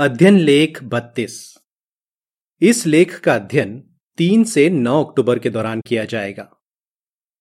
अध्ययन 0.00 0.38
लेख 0.38 0.82
बत्तीस। 0.82 1.58
इस 2.62 2.86
लेख 2.86 3.20
का 3.20 3.34
अध्ययन 3.34 3.96
तीन 4.16 4.44
से 4.44 4.70
नौ 4.70 5.04
अक्टूबर 5.04 5.38
के 5.38 5.50
दौरान 5.50 5.80
किया 5.80 6.04
जाएगा। 6.04 6.60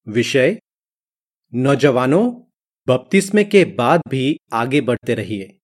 विषय, 0.07 0.61
नौजवानों, 1.53 2.41
बपतिस्मे 2.87 3.43
के 3.43 3.65
बाद 3.65 4.01
भी 4.09 4.37
आगे 4.53 4.81
बढ़ते 4.81 5.13
रहिए। 5.13 5.59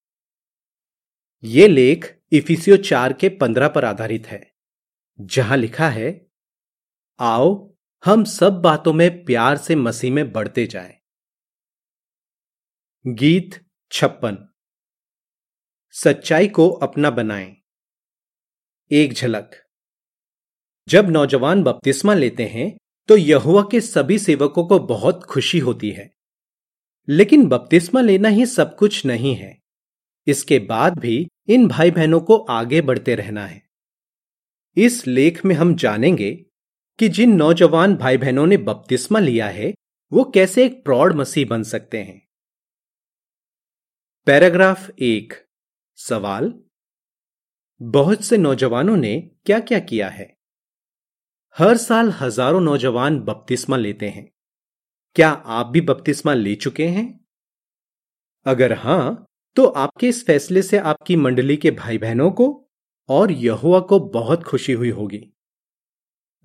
यह 1.44 1.68
लेख 1.68 2.18
इफिसियो 2.32 2.78
चार 2.78 3.14
के 3.14 3.30
पंद्रह 3.30 3.68
पर 3.68 3.86
आधारित 3.86 4.28
है, 4.28 4.54
जहाँ 5.22 5.58
लिखा 5.58 5.90
है, 5.90 6.28
आओ, 7.20 7.76
हम 8.06 8.24
सब 8.24 8.62
बातों 8.62 8.94
में 8.94 9.26
प्यार 9.26 9.58
से 9.58 9.76
मसीह 9.76 10.14
में 10.14 10.32
बढ़ते 10.32 10.68
जाएँ। 10.68 10.98
गीत 13.08 13.66
छप्पन। 13.92 14.53
सच्चाई 15.96 16.48
को 16.48 16.70
अपना 16.70 17.10
बनाएँ। 17.10 17.58
एक 18.92 19.14
झलक। 19.14 19.52
जब 20.88 21.10
नौजवान 21.10 21.64
बपतिस्मा 21.64 22.14
लेते 22.14 22.46
हैं 22.46 22.78
तो 23.08 23.18
यहुआ 23.18 23.62
के 23.72 23.82
सभी 23.82 24.20
सेवकों 24.20 24.68
को 24.68 24.80
बहुत 24.80 25.24
खुशी 25.24 25.60
होती 25.60 25.90
है। 25.92 26.14
लेकिन 27.10 27.46
बपतिस्मा 27.46 28.02
लेना 28.02 28.30
ही 28.30 28.46
सब 28.46 28.76
कुछ 28.76 29.06
नहीं 29.06 29.36
है। 29.36 29.60
इसके 30.28 30.60
बाद 30.60 31.00
भी 31.00 31.28
इन 31.48 31.68
भाई 31.68 31.92
बहनों 31.92 32.22
को 32.22 32.38
आगे 32.38 32.82
बढ़ते 32.82 33.16
रहना 33.16 33.48
है। 33.48 33.70
इस 34.78 35.08
लेख 35.08 35.46
में 35.46 35.56
हम 35.56 35.76
जानेंगे 35.76 36.46
कि 37.00 37.10
जिन 37.10 37.36
नौजवान 37.36 37.96
भाई 37.96 38.18
बहनों 38.18 38.46
ने 38.46 38.58
बपतिस्मा 38.58 39.20
लिया 39.20 39.48
है, 39.48 39.74
वो 40.14 40.24
कैसे 40.24 40.66
एक 40.66 40.84
प्रौढ़ 40.84 41.14
मसीह 41.14 41.48
बन 41.48 41.64
सकते 41.64 41.98
हैं। 41.98 42.28
पैराग्राफ 44.26 44.90
एक। 45.00 45.34
सवाल, 45.98 46.54
बहुत 47.82 48.24
से 48.24 48.38
नौजवानों 48.38 48.96
ने 48.98 49.18
क्या 49.46 49.60
क्या 49.60 49.80
किया 49.80 50.10
है? 50.10 50.26
हर 51.58 51.78
साल 51.78 52.12
हज़ारों 52.12 52.62
नौजवान 52.62 53.20
बपतिस्मा 53.20 53.78
लेते 53.78 54.10
हैं। 54.10 54.28
क्या 55.16 55.30
आप 55.30 55.68
भी 55.68 55.82
बपतिस्मा 55.82 56.34
ले 56.34 56.56
चुके 56.56 56.88
हैं? 56.88 57.06
अगर 58.46 58.74
हाँ 58.74 59.26
तो 59.56 59.66
आपके 59.66 60.08
इस 60.08 60.26
फैसले 60.26 60.62
से 60.62 60.78
आपकी 60.78 61.16
मंडली 61.16 61.58
के 61.58 61.72
भाई 61.72 61.98
बहनों 61.98 62.32
को 62.32 62.48
और 63.10 63.32
यहुआ 63.32 63.80
को 63.80 64.00
बहुत 64.00 64.44
खुशी 64.44 64.74
हुई 64.74 64.90
होगी। 64.90 65.22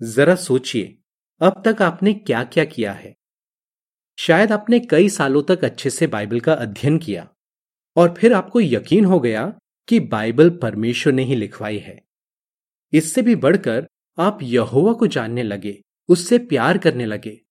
जरा 0.01 0.35
सोचिए, 0.35 0.97
अब 1.41 1.61
तक 1.65 1.81
आपने 1.81 2.13
क्या 2.13 2.43
क्या 2.43 2.65
किया 2.65 2.93
है? 2.93 3.15
शायद 4.17 4.51
आपने 4.51 4.79
कई 4.79 5.09
सालों 5.09 5.43
तक 5.43 5.63
अच्छे 5.63 5.89
से 5.89 6.07
बाइबल 6.07 6.39
का 6.39 6.53
अध्ययन 6.53 6.97
किया। 6.97 7.27
और 7.95 8.13
फिर 8.13 8.33
आपको 8.33 8.61
यकीन 8.61 9.05
हो 9.05 9.19
गया 9.19 9.59
कि 9.87 9.99
बाइबल 9.99 10.49
परमेश्वर 10.49 11.13
ने 11.13 11.23
ही 11.23 11.35
लिखवाई 11.35 11.77
है। 11.77 12.03
इससे 12.93 13.21
भी 13.21 13.35
बढ़कर 13.35 13.87
आप 14.17 14.39
यहोवा 14.41 14.93
को 14.93 15.07
जानने 15.07 15.43
लगे, 15.43 15.81
उससे 16.09 16.37
प्यार 16.37 16.77
करने 16.77 17.05
लगे। 17.05 17.41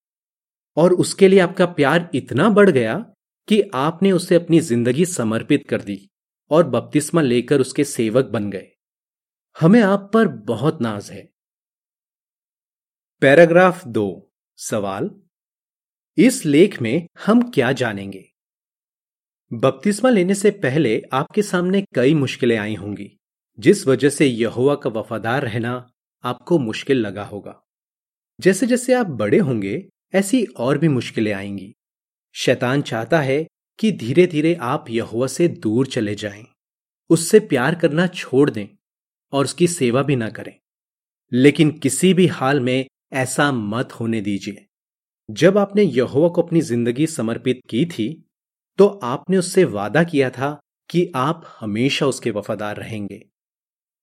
और 0.76 0.92
उसके 0.92 1.28
लिए 1.28 1.38
आपका 1.38 1.66
प्यार 1.66 2.10
इतना 2.14 2.48
बढ़ 2.48 2.70
गया 2.70 3.14
कि 3.48 3.60
आपने 3.74 4.12
उसे 4.12 4.34
अपनी 4.34 4.60
ज़िंदगी 4.60 5.04
समर्पित 5.04 5.68
कर 5.68 5.82
दी 5.82 6.08
और 6.50 6.68
बपतिस्मा 6.68 7.20
लेकर 7.20 7.60
उसके 7.60 7.84
सेवक 7.84 8.24
बन 8.24 8.50
गए। 8.50 8.68
हमें 9.60 9.82
आप 9.82 10.10
पर 10.14 10.28
बहुत 10.28 10.82
नाज 10.82 11.10
है। 11.10 11.28
पैराग्राफ 13.20 13.86
दो, 13.86 14.30
सवाल। 14.56 15.10
इस 16.18 16.46
लेख 16.46 16.82
में 16.82 17.06
हम 17.26 17.50
क्या 17.50 17.72
जानेंगे? 17.72 18.32
बपतिस्मा 19.52 20.10
लेने 20.10 20.34
से 20.34 20.50
पहले 20.50 21.00
आपके 21.12 21.42
सामने 21.42 21.80
कई 21.94 22.14
मुश्किलें 22.14 22.56
आई 22.58 22.74
होंगी। 22.74 23.10
जिस 23.58 23.86
वजह 23.86 24.08
से 24.08 24.26
यहुआ 24.26 24.74
का 24.74 24.90
वफादार 24.90 25.42
रहना 25.42 25.70
आपको 26.24 26.58
मुश्किल 26.58 26.96
लगा 26.96 27.24
होगा। 27.24 27.54
जैसे 28.40 28.66
जैसे 28.66 28.94
आप 28.94 29.06
बड़े 29.06 29.38
होंगे 29.38 29.88
ऐसी 30.14 30.44
और 30.44 30.78
भी 30.78 30.88
मुश्किलें 30.88 31.32
आएँगी। 31.32 31.72
शैतान 32.34 32.82
चाहता 32.82 33.20
है 33.20 33.46
कि 33.78 33.92
धीरे 33.92 34.26
धीरे 34.26 34.54
आप 34.54 34.90
यहुआ 34.90 35.26
से 35.26 35.48
दूर 35.48 35.86
चले 35.86 36.14
जाएँ, 36.14 36.44
उससे 37.10 37.40
प्यार 37.40 37.74
करना 37.74 38.06
छोड़ 38.06 38.48
दें 38.50 38.66
और 39.32 39.44
उसकी 39.44 39.66
सेवा 39.68 40.02
भी 40.02 40.16
ना 40.16 40.30
करें। 40.30 40.54
लेकिन 41.32 41.70
किसी 41.70 42.14
भी 42.14 42.26
हाल 42.26 42.60
में 42.60 42.86
ऐसा 43.12 43.50
मत 43.52 43.92
होने 43.92 44.20
दीजिए। 44.20 44.66
जब 45.28 45.58
आपने 45.58 45.82
यहुआ 45.82 46.28
को 46.28 46.42
अपनी 46.42 46.60
ज़िंदगी 46.60 47.06
समर्पित 47.06 47.60
की 47.68 47.84
थी 47.86 48.24
तो 48.78 48.86
आपने 48.86 49.36
उससे 49.36 49.64
वादा 49.64 50.04
किया 50.04 50.30
था 50.30 50.58
कि 50.90 51.12
आप 51.16 51.56
हमेशा 51.60 52.06
उसके 52.06 52.30
वफादार 52.30 52.76
रहेंगे। 52.76 53.28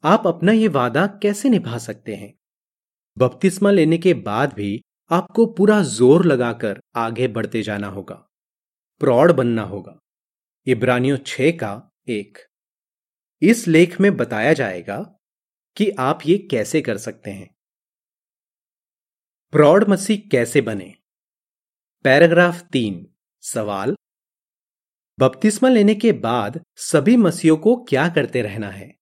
आप 0.04 0.28
अपना 0.28 0.52
यह 0.52 0.70
वादा 0.70 1.08
कैसे 1.08 1.50
निभा 1.50 1.78
सकते 1.78 2.16
हैं? 2.16 2.34
बपतिस्मा 3.18 3.72
लेने 3.72 3.98
के 3.98 4.14
बाद 4.14 4.54
भी 4.54 4.82
आपको 5.12 5.46
पूरा 5.46 5.82
ज़ोर 5.82 6.26
लगाकर 6.26 6.80
आगे 6.96 7.28
बढ़ते 7.28 7.62
जाना 7.62 7.88
होगा। 7.88 8.16
प्रौढ़ 9.00 9.32
बनना 9.32 9.62
होगा। 9.62 10.00
इब्रानियों 10.68 11.18
छ 11.18 11.36
का 11.42 11.92
एक। 12.10 12.38
इस 13.42 13.68
लेख 13.68 14.02
में 14.02 14.18
बताया 14.18 14.54
जाएगा 14.54 15.20
कि 15.78 15.90
आप 15.90 16.20
ये 16.26 16.38
कैसे 16.38 16.82
कर 16.82 16.98
सकते 16.98 17.32
हैं। 17.32 17.56
प्रौढ़ 19.52 19.84
मसीह 19.84 20.30
कैसे 20.30 20.62
बने? 20.62 20.96
पैराग्राफ 22.04 22.62
तीन, 22.62 23.08
सवाल 23.42 23.96
बपतिस्मा 25.20 25.70
लेने 25.70 25.96
के 25.96 26.12
बाद 26.12 26.62
सभी 26.76 27.18
मसीहों 27.18 27.58
को 27.58 27.76
क्या 27.76 28.10
करते 28.10 28.42
रहना 28.42 28.70
है? 28.70 28.96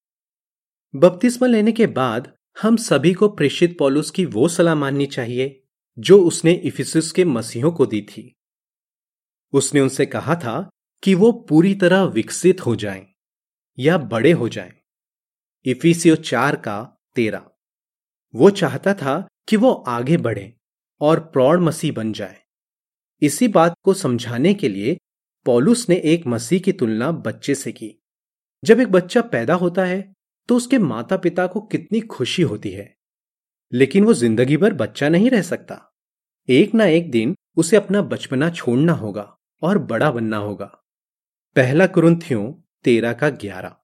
बपतिस्मा 0.96 1.48
लेने 1.48 1.72
के 1.72 1.88
बाद 1.88 2.36
हम 2.62 2.76
सभी 2.76 3.14
को 3.14 3.30
प्रेषित 3.30 3.78
पॉलुस 3.80 4.12
की 4.12 4.26
वो 4.26 4.48
सलाह 4.48 4.76
माननी 4.76 5.06
चाहिए, 5.06 5.64
जो 6.00 6.24
उसने 6.24 6.52
इफिसुस 6.52 7.12
के 7.12 7.26
मसीहों 7.26 7.72
को 7.72 7.86
दी 7.86 8.02
थी। 8.02 8.36
उसने 9.54 9.82
उनसे 9.82 10.06
कहा 10.06 10.36
था 10.36 10.70
कि 11.04 11.16
वो 11.16 11.32
पूरी 11.32 11.76
तरह 11.76 12.04
विकसित 12.04 12.66
हो 12.66 12.76
जाएँ 12.76 13.08
या 13.80 13.98
बड़े 13.98 14.32
हो 14.32 14.50
जाएँ। 14.50 14.74
इफिसियो 15.66 16.16
चार 16.16 16.56
का 16.56 16.98
तेरा 17.16 17.50
वो 18.36 18.50
चाहता 18.50 18.94
था 18.94 19.28
कि 19.48 19.56
वो 19.56 19.72
आगे 19.72 20.18
बढ़े 20.18 20.58
और 21.02 21.20
प्रौढ़ 21.20 21.60
मसीह 21.60 21.94
बन 21.94 22.14
जाए। 22.14 22.42
इसी 23.22 23.48
बात 23.48 23.76
को 23.84 23.94
समझाने 23.94 24.54
के 24.54 24.70
लिए 24.70 24.98
पॉलुस 25.46 25.88
ने 25.90 25.96
एक 26.06 26.28
मसीह 26.28 26.60
की 26.60 26.72
तुलना 26.72 27.12
बच्चे 27.12 27.56
से 27.56 27.72
की। 27.72 27.96
जब 28.64 28.80
एक 28.80 28.88
बच्चा 28.88 29.22
पैदा 29.22 29.54
होता 29.54 29.86
है 29.86 30.02
तो 30.50 30.56
उसके 30.58 30.78
माता 30.78 31.18
पिता 31.18 31.48
को 31.48 31.62
कितनी 31.62 32.00
खुशी 32.02 32.42
होती 32.42 32.72
है। 32.72 32.94
लेकिन 33.72 34.04
वो 34.04 34.14
ज़िंदगी 34.14 34.58
भर 34.58 34.74
बच्चा 34.74 35.10
नहीं 35.10 35.30
रह 35.30 35.42
सकता। 35.42 35.80
एक 36.50 36.74
ना 36.74 36.86
एक 36.86 37.10
दिन 37.12 37.36
उसे 37.58 37.78
अपना 37.78 38.02
बचपना 38.02 38.50
छोड़ना 38.50 38.94
होगा 38.94 39.36
और 39.62 39.78
बड़ा 39.78 40.12
बनना 40.12 40.38
होगा। 40.38 40.66
पहला 41.56 41.88
कुरुंथियों 41.88 42.52
तेरह 42.86 43.14
का 43.14 43.30
ग्यारह। 43.30 43.76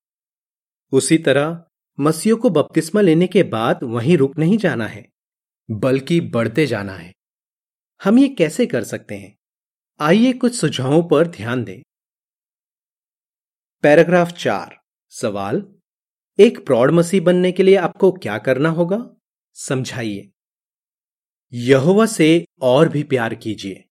उसी 0.93 1.17
तरह, 1.17 1.63
मसीह 1.99 2.35
को 2.35 2.49
बपतिस्मा 2.49 3.01
लेने 3.01 3.27
के 3.27 3.43
बाद 3.43 3.79
वहीं 3.83 4.17
रुक 4.17 4.37
नहीं 4.37 4.57
जाना 4.57 4.87
है, 4.87 5.05
बल्कि 5.69 6.19
बढ़ते 6.21 6.65
जाना 6.65 6.93
है। 6.93 7.11
हम 8.01 8.19
ये 8.19 8.27
कैसे 8.29 8.65
कर 8.65 8.83
सकते 8.83 9.15
हैं? 9.15 9.35
आइए 9.99 10.31
कुछ 10.33 10.55
सुझावों 10.55 11.01
पर 11.03 11.27
ध्यान 11.27 11.63
दें। 11.63 11.81
पैराग्राफ 13.83 14.31
चार, 14.33 14.75
सवाल। 15.13 15.61
एक 16.39 16.65
प्रौढ़ 16.65 16.91
मसीह 16.91 17.21
बनने 17.21 17.51
के 17.51 17.63
लिए 17.63 17.75
आपको 17.77 18.11
क्या 18.11 18.37
करना 18.37 18.69
होगा? 18.69 18.99
समझाइए। 19.55 20.29
यहोवा 21.53 22.05
से 22.05 22.45
और 22.61 22.89
भी 22.89 23.03
प्यार 23.03 23.35
कीजिए। 23.35 23.83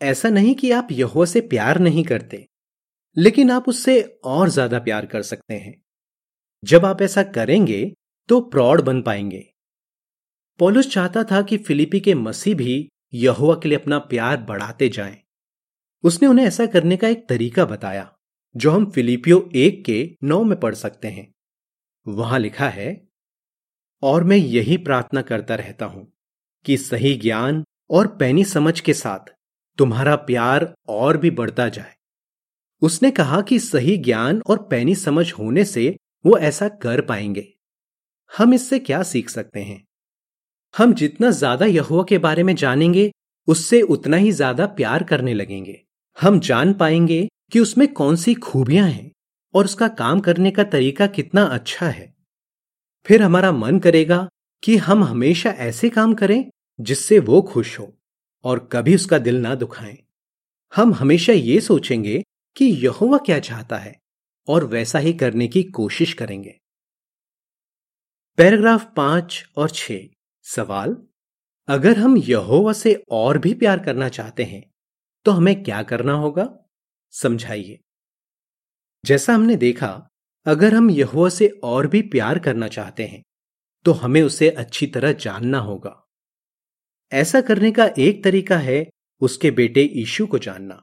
ऐसा 0.00 0.28
नहीं 0.28 0.54
कि 0.54 0.70
आप 0.70 0.88
यहोवा 0.92 1.24
से 1.24 1.40
प्यार 1.40 1.78
नहीं 1.78 2.04
करते, 2.04 2.46
लेकिन 3.16 3.50
आप 3.50 3.68
उससे 3.68 4.00
और 4.24 4.48
ज़्यादा 4.48 4.78
प्यार 4.78 5.06
कर 5.06 5.22
सकते 5.22 5.54
हैं। 5.54 5.74
जब 6.62 6.84
आप 6.84 7.02
ऐसा 7.02 7.22
करेंगे 7.32 7.84
तो 8.28 8.40
प्रौढ़ 8.40 8.80
बन 8.80 9.02
पाएँगे। 9.02 9.44
पॉलुस 10.60 10.90
चाहता 10.92 11.24
था 11.24 11.42
कि 11.42 11.58
फिलिपी 11.58 12.00
के 12.00 12.14
मसीह 12.14 12.54
भी 12.54 12.88
यहोवा 13.14 13.54
के 13.54 13.68
लिए 13.68 13.78
अपना 13.78 13.98
प्यार 13.98 14.36
बढ़ाते 14.36 14.88
जाएँ। 14.88 15.18
उसने 16.02 16.28
उन्हें 16.28 16.46
ऐसा 16.46 16.66
करने 16.66 16.96
का 16.96 17.08
एक 17.08 17.28
तरीका 17.28 17.64
बताया, 17.64 18.16
जो 18.56 18.70
हम 18.70 18.90
फिलिपियो 18.90 19.50
एक 19.54 19.84
के 19.84 20.16
नौ 20.24 20.44
में 20.44 20.60
पढ़ 20.60 20.74
सकते 20.74 21.08
हैं। 21.08 21.34
वहाँ 22.08 22.38
लिखा 22.38 22.68
है, 22.68 23.08
और 24.02 24.24
मैं 24.24 24.36
यही 24.36 24.76
प्रार्थना 24.76 25.22
करता 25.22 25.54
रहता 25.54 25.86
हूँ 25.86 26.12
कि 26.64 26.76
सही 26.76 27.14
ज्ञान 27.14 27.64
और 27.90 28.06
पैनी 28.06 28.44
समझ 28.44 28.80
के 28.80 28.94
साथ 28.94 29.32
तुम्हारा 29.78 30.16
प्यार 30.16 30.74
और 30.88 31.16
भी 31.16 31.30
बढ़ता 31.30 31.68
जाए। 31.68 31.94
उसने 32.82 33.10
कहा 33.10 33.40
कि 33.40 33.58
सही 33.58 33.96
ज्ञान 33.96 34.42
और 34.46 34.62
पैनी 34.62 34.94
समझ 34.94 35.32
होने 35.32 35.64
से 35.64 35.96
वो 36.26 36.38
ऐसा 36.38 36.68
कर 36.68 37.00
पाएँगे। 37.00 37.54
हम 38.38 38.54
इससे 38.54 38.78
क्या 38.78 39.02
सीख 39.02 39.28
सकते 39.28 39.60
हैं? 39.60 39.84
हम 40.78 40.94
जितना 40.94 41.30
ज़्यादा 41.30 41.66
यहुआ 41.66 42.04
के 42.08 42.18
बारे 42.18 42.42
में 42.42 42.54
जानेंगे, 42.54 43.12
उससे 43.46 43.82
उतना 43.82 44.16
ही 44.16 44.32
ज़्यादा 44.32 44.66
प्यार 44.66 45.02
करने 45.02 45.34
लगेंगे। 45.34 45.82
हम 46.20 46.40
जान 46.40 46.72
पाएँगे 46.72 47.28
कि 47.52 47.60
उसमें 47.60 47.92
कौन 47.92 48.16
सी 48.16 48.34
खूबियाँ 48.34 48.88
हैं 48.88 49.12
और 49.54 49.64
उसका 49.64 49.88
काम 49.88 50.20
करने 50.20 50.50
का 50.50 50.64
तरीका 50.64 51.06
कितना 51.06 51.44
अच्छा 51.44 51.86
है। 51.86 52.14
फिर 53.06 53.22
हमारा 53.22 53.52
मन 53.52 53.78
करेगा 53.78 54.28
कि 54.62 54.76
हम 54.76 55.04
हमेशा 55.04 55.50
ऐसे 55.50 55.88
काम 55.88 56.14
करें 56.14 56.50
जिससे 56.80 57.18
वो 57.18 57.42
खुश 57.42 57.78
हो 57.78 57.92
और 58.44 58.68
कभी 58.72 58.94
उसका 58.94 59.18
दिल 59.18 59.40
ना 59.40 59.54
दुखाएँ। 59.54 59.98
हम 60.76 60.94
हमेशा 60.94 61.32
ये 61.32 61.60
सोचेंगे 61.60 62.22
कि 62.56 62.64
यहोवा 62.64 63.18
क्या 63.18 63.38
चाहता 63.38 63.76
है 63.76 64.00
और 64.48 64.64
वैसा 64.64 64.98
ही 64.98 65.12
करने 65.12 65.48
की 65.48 65.62
कोशिश 65.62 66.12
करेंगे। 66.12 66.58
पैराग्राफ 68.36 68.92
पाँच 68.96 69.44
और 69.56 69.70
छ 69.70 69.92
सवाल, 70.44 70.96
अगर 71.68 71.98
हम 71.98 72.16
यहोवा 72.16 72.72
से 72.72 72.94
और 73.10 73.38
भी 73.38 73.54
प्यार 73.54 73.78
करना 73.78 74.08
चाहते 74.08 74.44
हैं 74.44 74.62
तो 75.26 75.30
हमें 75.30 75.62
क्या 75.64 75.82
करना 75.82 76.12
होगा? 76.12 76.48
समझाइए। 77.14 77.78
जैसा 79.04 79.34
हमने 79.34 79.56
देखा, 79.56 80.08
अगर 80.46 80.74
हम 80.74 80.90
यहोवा 80.90 81.28
से 81.28 81.48
और 81.64 81.86
भी 81.86 82.02
प्यार 82.02 82.38
करना 82.38 82.68
चाहते 82.68 83.06
हैं 83.06 83.22
तो 83.84 83.92
हमें 83.92 84.22
उसे 84.22 84.48
अच्छी 84.50 84.86
तरह 84.86 85.12
जानना 85.12 85.58
होगा। 85.58 85.98
ऐसा 87.12 87.40
करने 87.40 87.70
का 87.72 87.88
एक 87.98 88.22
तरीका 88.24 88.58
है 88.58 88.84
उसके 89.22 89.50
बेटे 89.50 89.82
ईशु 89.94 90.26
को 90.26 90.38
जानना। 90.38 90.82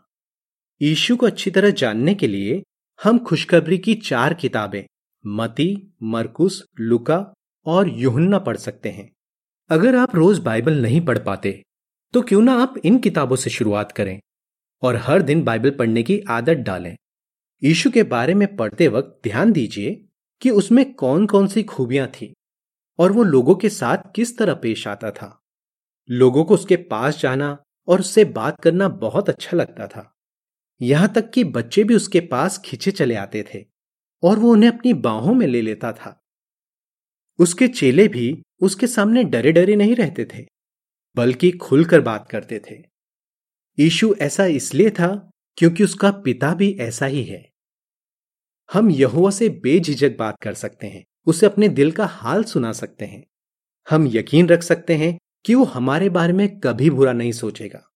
ईशु 0.82 1.16
को 1.18 1.26
अच्छी 1.26 1.52
तरह 1.52 1.70
जानने 1.72 2.16
के 2.16 2.28
लिए 2.28 2.62
हम 3.00 3.20
खुशखबरी 3.20 3.78
की 3.78 3.96
चार 3.96 4.34
किताबें, 4.34 4.84
मती, 5.26 5.94
मरकुस, 6.04 6.64
लुका 6.80 7.26
और 7.66 7.90
युहन्ना 7.90 8.40
पढ़ 8.40 8.58
सकते 8.58 8.90
हैं। 8.90 9.12
अगर 9.69 9.95
आप 9.95 10.16
रोज 10.16 10.39
बाइबल 10.39 10.81
नहीं 10.81 11.00
पढ़ 11.01 11.18
पाते 11.18 11.51
तो 12.13 12.21
क्यों 12.21 12.42
ना 12.42 12.54
आप 12.54 12.77
इन 12.86 12.98
किताबों 13.00 13.36
से 13.36 13.50
शुरुआत 13.50 13.92
करें 13.92 14.19
और 14.83 14.95
हर 14.95 15.21
दिन 15.21 15.44
बाइबल 15.44 15.71
पढ़ने 15.71 16.04
की 16.04 16.19
आदत 16.30 16.57
डालें। 16.57 16.95
यीशु 17.62 17.89
के 17.92 18.04
बारे 18.04 18.33
में 18.33 18.56
पढ़ते 18.56 18.88
वक्त 18.88 19.19
ध्यान 19.24 19.51
दीजिए 19.51 19.92
कि 20.42 20.50
उसमें 20.50 20.94
कौन 20.94 21.27
कौन 21.27 21.48
सी 21.48 21.63
खूबियाँ 21.63 22.07
थी 22.07 22.33
और 23.00 23.12
वो 23.12 23.24
लोगों 23.24 23.56
के 23.56 23.69
साथ 23.69 24.12
किस 24.16 24.38
तरह 24.38 24.54
पेश 24.54 24.88
आता 24.88 25.12
था। 25.12 25.30
लोगों 26.10 26.44
को 26.44 26.54
उसके 26.54 26.75
पास 26.75 27.22
जाना 27.22 27.57
और 27.88 28.00
उससे 28.00 28.25
बात 28.25 28.62
करना 28.62 28.88
बहुत 28.98 29.30
अच्छा 29.30 29.57
लगता 29.57 29.88
था। 29.88 30.12
यहाँ 30.81 31.13
तक 31.13 31.30
कि 31.30 31.44
बच्चे 31.44 31.83
भी 31.83 31.95
उसके 31.95 32.19
पास 32.19 32.62
खींचे 32.65 32.92
चले 32.92 33.15
आते 33.15 33.45
थे 33.54 33.65
और 34.24 34.39
वो 34.39 34.51
उन्हें 34.51 34.72
अपनी 34.72 34.94
बाहों 35.00 35.33
में 35.33 35.48
ले 35.48 35.62
लेता 35.62 35.92
था। 35.94 36.19
उसके 37.39 37.68
चेले 37.68 38.07
भी 38.07 38.42
उसके 38.62 38.88
सामने 38.88 39.24
डरे 39.24 39.52
डरे 39.52 39.76
नहीं 39.76 39.96
रहते 39.96 40.26
थे, 40.26 40.46
बल्कि 41.16 41.52
खुलकर 41.52 42.02
बात 42.02 42.30
करते 42.30 42.62
थे। 42.72 42.76
यीशु 43.80 44.16
ऐसा 44.20 44.46
इसलिए 44.46 44.90
था 44.90 45.30
क्योंकि 45.58 45.84
उसका 45.84 46.12
पिता 46.12 46.54
भी 46.54 46.78
ऐसा 46.80 47.06
ही 47.06 47.24
है। 47.24 47.50
हम 48.74 48.90
यहुआ 48.90 49.30
से 49.30 49.50
बेझिझक 49.50 50.18
बात 50.18 50.36
कर 50.42 50.54
सकते 50.54 50.88
हैं, 50.88 51.06
उसे 51.26 51.46
अपने 51.46 51.70
दिल 51.70 51.92
का 51.92 52.06
हाल 52.06 52.44
सुना 52.44 52.72
सकते 52.72 53.06
हैं। 53.06 53.24
हम 53.90 54.08
यकीन 54.08 54.48
रख 54.48 54.64
सकते 54.64 54.96
हैं 54.96 55.20
कि 55.46 55.56
वो 55.56 55.64
हमारे 55.64 56.10
बारे 56.10 56.34
में 56.34 56.60
कभी 56.60 56.90
बुरा 56.90 57.14
नहीं 57.14 57.32
सोचेगा। 57.32 57.90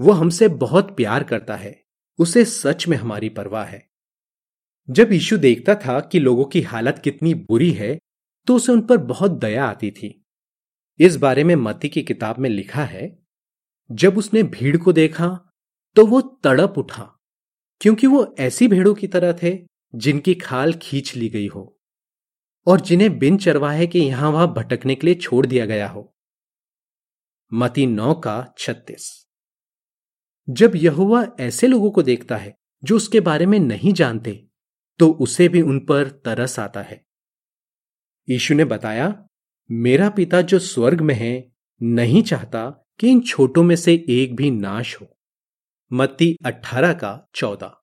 वो 0.00 0.12
हमसे 0.12 0.48
बहुत 0.48 0.96
प्यार 0.96 1.24
करता 1.24 1.56
है, 1.56 1.82
उसे 2.18 2.44
सच 2.44 2.88
में 2.88 2.96
हमारी 2.96 3.28
परवाह 3.28 3.64
है। 3.64 3.88
जब 4.90 5.12
यीशु 5.12 5.36
देखता 5.36 5.74
था 5.74 6.00
कि 6.00 6.18
लोगों 6.18 6.44
की 6.44 6.60
हालत 6.60 7.00
कितनी 7.04 7.34
बुरी 7.34 7.70
है 7.70 7.98
तो 8.48 8.56
उसे 8.56 8.72
उन 8.72 8.80
पर 8.80 8.96
बहुत 8.98 9.30
दया 9.40 9.64
आती 9.64 9.90
थी। 9.90 10.14
इस 11.00 11.16
बारे 11.16 11.44
में 11.44 11.54
मती 11.56 11.88
की 11.88 12.02
किताब 12.02 12.38
में 12.38 12.48
लिखा 12.50 12.84
है, 12.84 13.18
जब 13.90 14.18
उसने 14.18 14.42
भीड़ 14.44 14.76
को 14.76 14.92
देखा 14.92 15.28
तो 15.96 16.06
वो 16.06 16.20
तड़प 16.44 16.74
उठा, 16.78 17.02
क्योंकि 17.80 18.06
वो 18.06 18.34
ऐसी 18.38 18.68
भेड़ों 18.68 18.94
की 18.94 19.06
तरह 19.06 19.32
थे, 19.42 19.58
जिनकी 19.94 20.34
खाल 20.34 20.72
खींच 20.72 21.14
ली 21.16 21.28
गई 21.28 21.46
हो, 21.46 21.78
और 22.66 22.80
जिन्हें 22.80 23.18
बिन 23.18 23.38
चरवाहे 23.38 23.86
के 23.86 23.98
यहाँ 23.98 24.30
वहाँ 24.30 24.52
भटकने 24.54 24.94
के 24.94 25.06
लिए 25.06 25.14
छोड़ 25.16 25.44
दिया 25.46 25.66
गया 25.66 25.88
हो। 25.88 26.12
मती 27.52 27.86
नौ 27.86 28.14
का 28.14 28.54
छत्तीस। 28.58 29.10
जब 30.48 30.72
यहुआ 30.76 31.24
ऐसे 31.40 31.66
लोगों 31.66 31.90
को 31.90 32.02
देखता 32.02 32.36
है, 32.36 32.54
जो 32.82 32.96
उसके 32.96 33.20
बारे 33.20 33.46
में 33.46 33.58
नहीं 33.58 33.92
जानते 33.92 34.32
तो 35.00 35.10
उसे 35.12 35.48
भी 35.48 35.62
उन 35.62 35.78
पर 35.80 36.08
तरस 36.24 36.58
आता 36.58 36.82
है। 36.82 37.02
यीशु 38.28 38.54
ने 38.54 38.64
बताया, 38.64 39.24
मेरा 39.70 40.10
पिता 40.10 40.40
जो 40.40 40.58
स्वर्ग 40.58 41.00
में 41.00 41.14
है, 41.14 41.52
नहीं 41.82 42.22
चाहता 42.22 42.86
कि 42.98 43.10
इन 43.10 43.20
छोटों 43.20 43.62
में 43.62 43.76
से 43.76 44.06
एक 44.08 44.36
भी 44.36 44.50
नाश 44.50 45.00
हो। 45.00 45.18
मत्ती 45.92 46.36
अठारह 46.44 46.92
का 46.92 47.28
चौदह। 47.34 47.74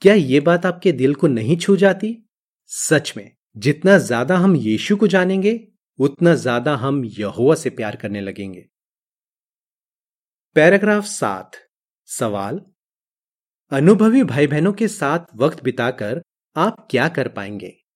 क्या 0.00 0.14
ये 0.14 0.40
बात 0.40 0.66
आपके 0.66 0.92
दिल 0.92 1.14
को 1.14 1.26
नहीं 1.26 1.56
छू 1.56 1.76
जाती? 1.76 2.28
सच 2.66 3.12
में, 3.16 3.36
जितना 3.56 3.98
ज़्यादा 3.98 4.36
हम 4.36 4.56
यीशु 4.56 4.96
को 4.96 5.06
जानेंगे, 5.06 5.68
उतना 5.98 6.34
ज़्यादा 6.34 6.74
हम 6.76 7.04
यहोवा 7.04 7.54
से 7.54 7.70
प्यार 7.70 7.96
करने 7.96 8.20
लगेंगे। 8.20 8.68
पैराग्राफ 10.54 11.04
सात। 11.04 11.50
सवाल, 12.06 12.60
अनुभवी 13.72 14.22
भाई 14.22 14.46
बहनों 14.46 14.72
के 14.72 14.88
साथ 14.88 15.18
वक्त 15.36 15.62
बिताकर 15.64 16.22
आप 16.56 16.86
क्या 16.90 17.08
कर 17.08 17.28
पाएँगे? 17.28 17.87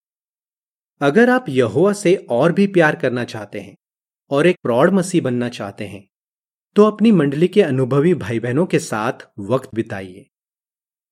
अगर 1.02 1.30
आप 1.30 1.48
यहोवा 1.48 1.92
से 1.92 2.14
और 2.30 2.52
भी 2.52 2.66
प्यार 2.66 2.96
करना 2.96 3.24
चाहते 3.24 3.60
हैं 3.60 3.76
और 4.30 4.46
एक 4.46 4.56
प्रौढ़ 4.62 4.90
मसीह 4.90 5.22
बनना 5.22 5.48
चाहते 5.48 5.86
हैं 5.86 6.08
तो 6.76 6.84
अपनी 6.84 7.12
मंडली 7.12 7.48
के 7.48 7.62
अनुभवी 7.62 8.14
भाई 8.14 8.40
बहनों 8.40 8.66
के 8.66 8.78
साथ 8.78 9.12
वक्त 9.38 9.70
बिताइए। 9.74 10.26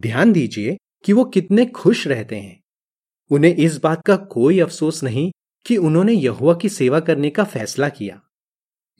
ध्यान 0.02 0.32
दीजिए 0.32 0.76
कि 1.04 1.12
वो 1.12 1.25
कितने 1.25 1.66
खुश 1.66 2.06
रहते 2.06 2.37
हैं। 2.37 2.60
उन्हें 3.31 3.54
इस 3.54 3.76
बात 3.76 4.02
का 4.06 4.16
कोई 4.16 4.60
अफसोस 4.60 5.02
नहीं 5.02 5.31
कि 5.66 5.76
उन्होंने 5.76 6.12
यहुआ 6.12 6.54
की 6.54 6.69
सेवा 6.69 7.00
करने 7.00 7.31
का 7.31 7.44
फैसला 7.44 7.88
किया। 7.88 8.20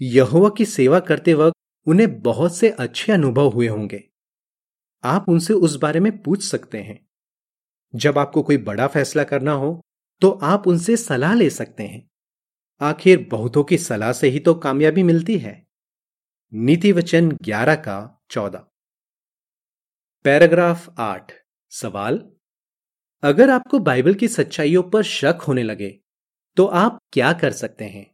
यहुआ 0.01 0.51
की 0.59 0.65
सेवा 0.65 1.01
करते 1.01 1.35
वक्त 1.35 1.57
उन्हें 1.87 2.21
बहुत 2.21 2.57
से 2.57 2.71
अच्छे 2.71 3.13
अनुभव 3.13 3.49
हुए 3.49 3.69
होंगे। 3.69 4.03
आप 5.05 5.29
उनसे 5.29 5.55
उस 5.55 5.77
बारे 5.77 6.01
में 6.01 6.23
पूछ 6.23 6.45
सकते 6.45 6.79
हैं। 6.79 6.99
जब 7.95 8.19
आपको 8.19 8.43
कोई 8.43 8.57
बड़ा 8.57 8.87
फैसला 8.87 9.25
करना 9.25 9.53
हो 9.53 9.81
तो 10.23 10.31
आप 10.45 10.67
उनसे 10.69 10.97
सलाह 10.97 11.35
ले 11.35 11.49
सकते 11.51 11.83
हैं। 11.83 12.09
आखिर 12.81 13.27
बहुतों 13.31 13.65
की 13.65 13.79
सलाह 13.79 14.13
से 14.13 14.29
ही 14.29 14.39
तो 14.39 14.55
कामयाबी 14.57 15.03
मिलती 15.03 15.39
है। 15.39 15.55
नीति 16.53 16.93
वचन 16.93 17.31
ग्यारह 17.43 17.75
का 17.77 17.99
चौदह। 18.31 18.65
पैराग्राफ 20.25 20.95
आठ। 21.01 21.33
सवाल, 21.73 22.21
अगर 23.23 23.51
आपको 23.51 23.79
बाइबल 23.79 24.15
की 24.15 24.29
सच्चाइयों 24.29 24.83
पर 24.83 25.03
शक 25.03 25.45
होने 25.49 25.63
लगे 25.63 25.91
तो 26.57 26.65
आप 26.67 26.99
क्या 27.13 27.33
कर 27.33 27.53
सकते 27.53 27.85
हैं? 27.85 28.07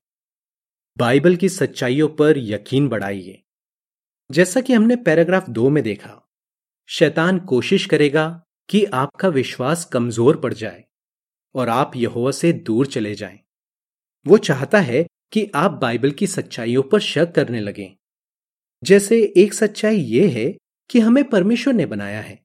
बाइबल 0.97 1.37
की 1.37 1.49
सच्चाइयों 1.49 2.09
पर 2.09 2.38
यकीन 2.38 2.88
बढ़ाइए। 2.88 3.42
जैसा 4.30 4.61
कि 4.61 4.73
हमने 4.73 4.97
पैराग्राफ 4.97 5.49
दो 5.50 5.69
में 5.69 5.83
देखा, 5.85 6.23
शैतान 6.88 7.38
कोशिश 7.47 7.87
करेगा 7.87 8.28
कि 8.69 8.85
आपका 8.85 9.28
विश्वास 9.28 9.85
कमज़ोर 9.85 10.37
पड़ 10.37 10.52
जाए। 10.54 10.85
और 11.56 11.68
आप 11.68 11.96
यहोवा 11.96 12.30
से 12.30 12.52
दूर 12.52 12.86
चले 12.86 13.14
जाएँ। 13.14 13.38
वो 14.26 14.38
चाहता 14.38 14.80
है 14.80 15.06
कि 15.32 15.50
आप 15.54 15.70
बाइबल 15.72 16.10
की 16.10 16.26
सच्चाइयों 16.26 16.82
पर 16.82 17.00
शक 17.00 17.32
करने 17.32 17.60
लगें। 17.60 17.96
जैसे 18.84 19.34
एक 19.36 19.54
सच्चाई 19.54 19.96
ये 19.96 20.28
है 20.28 20.50
कि 20.90 21.00
हमें 21.00 21.25
परमेश्वर 21.25 21.75
ने 21.75 21.86
बनाया 21.86 22.20
है। 22.20 22.40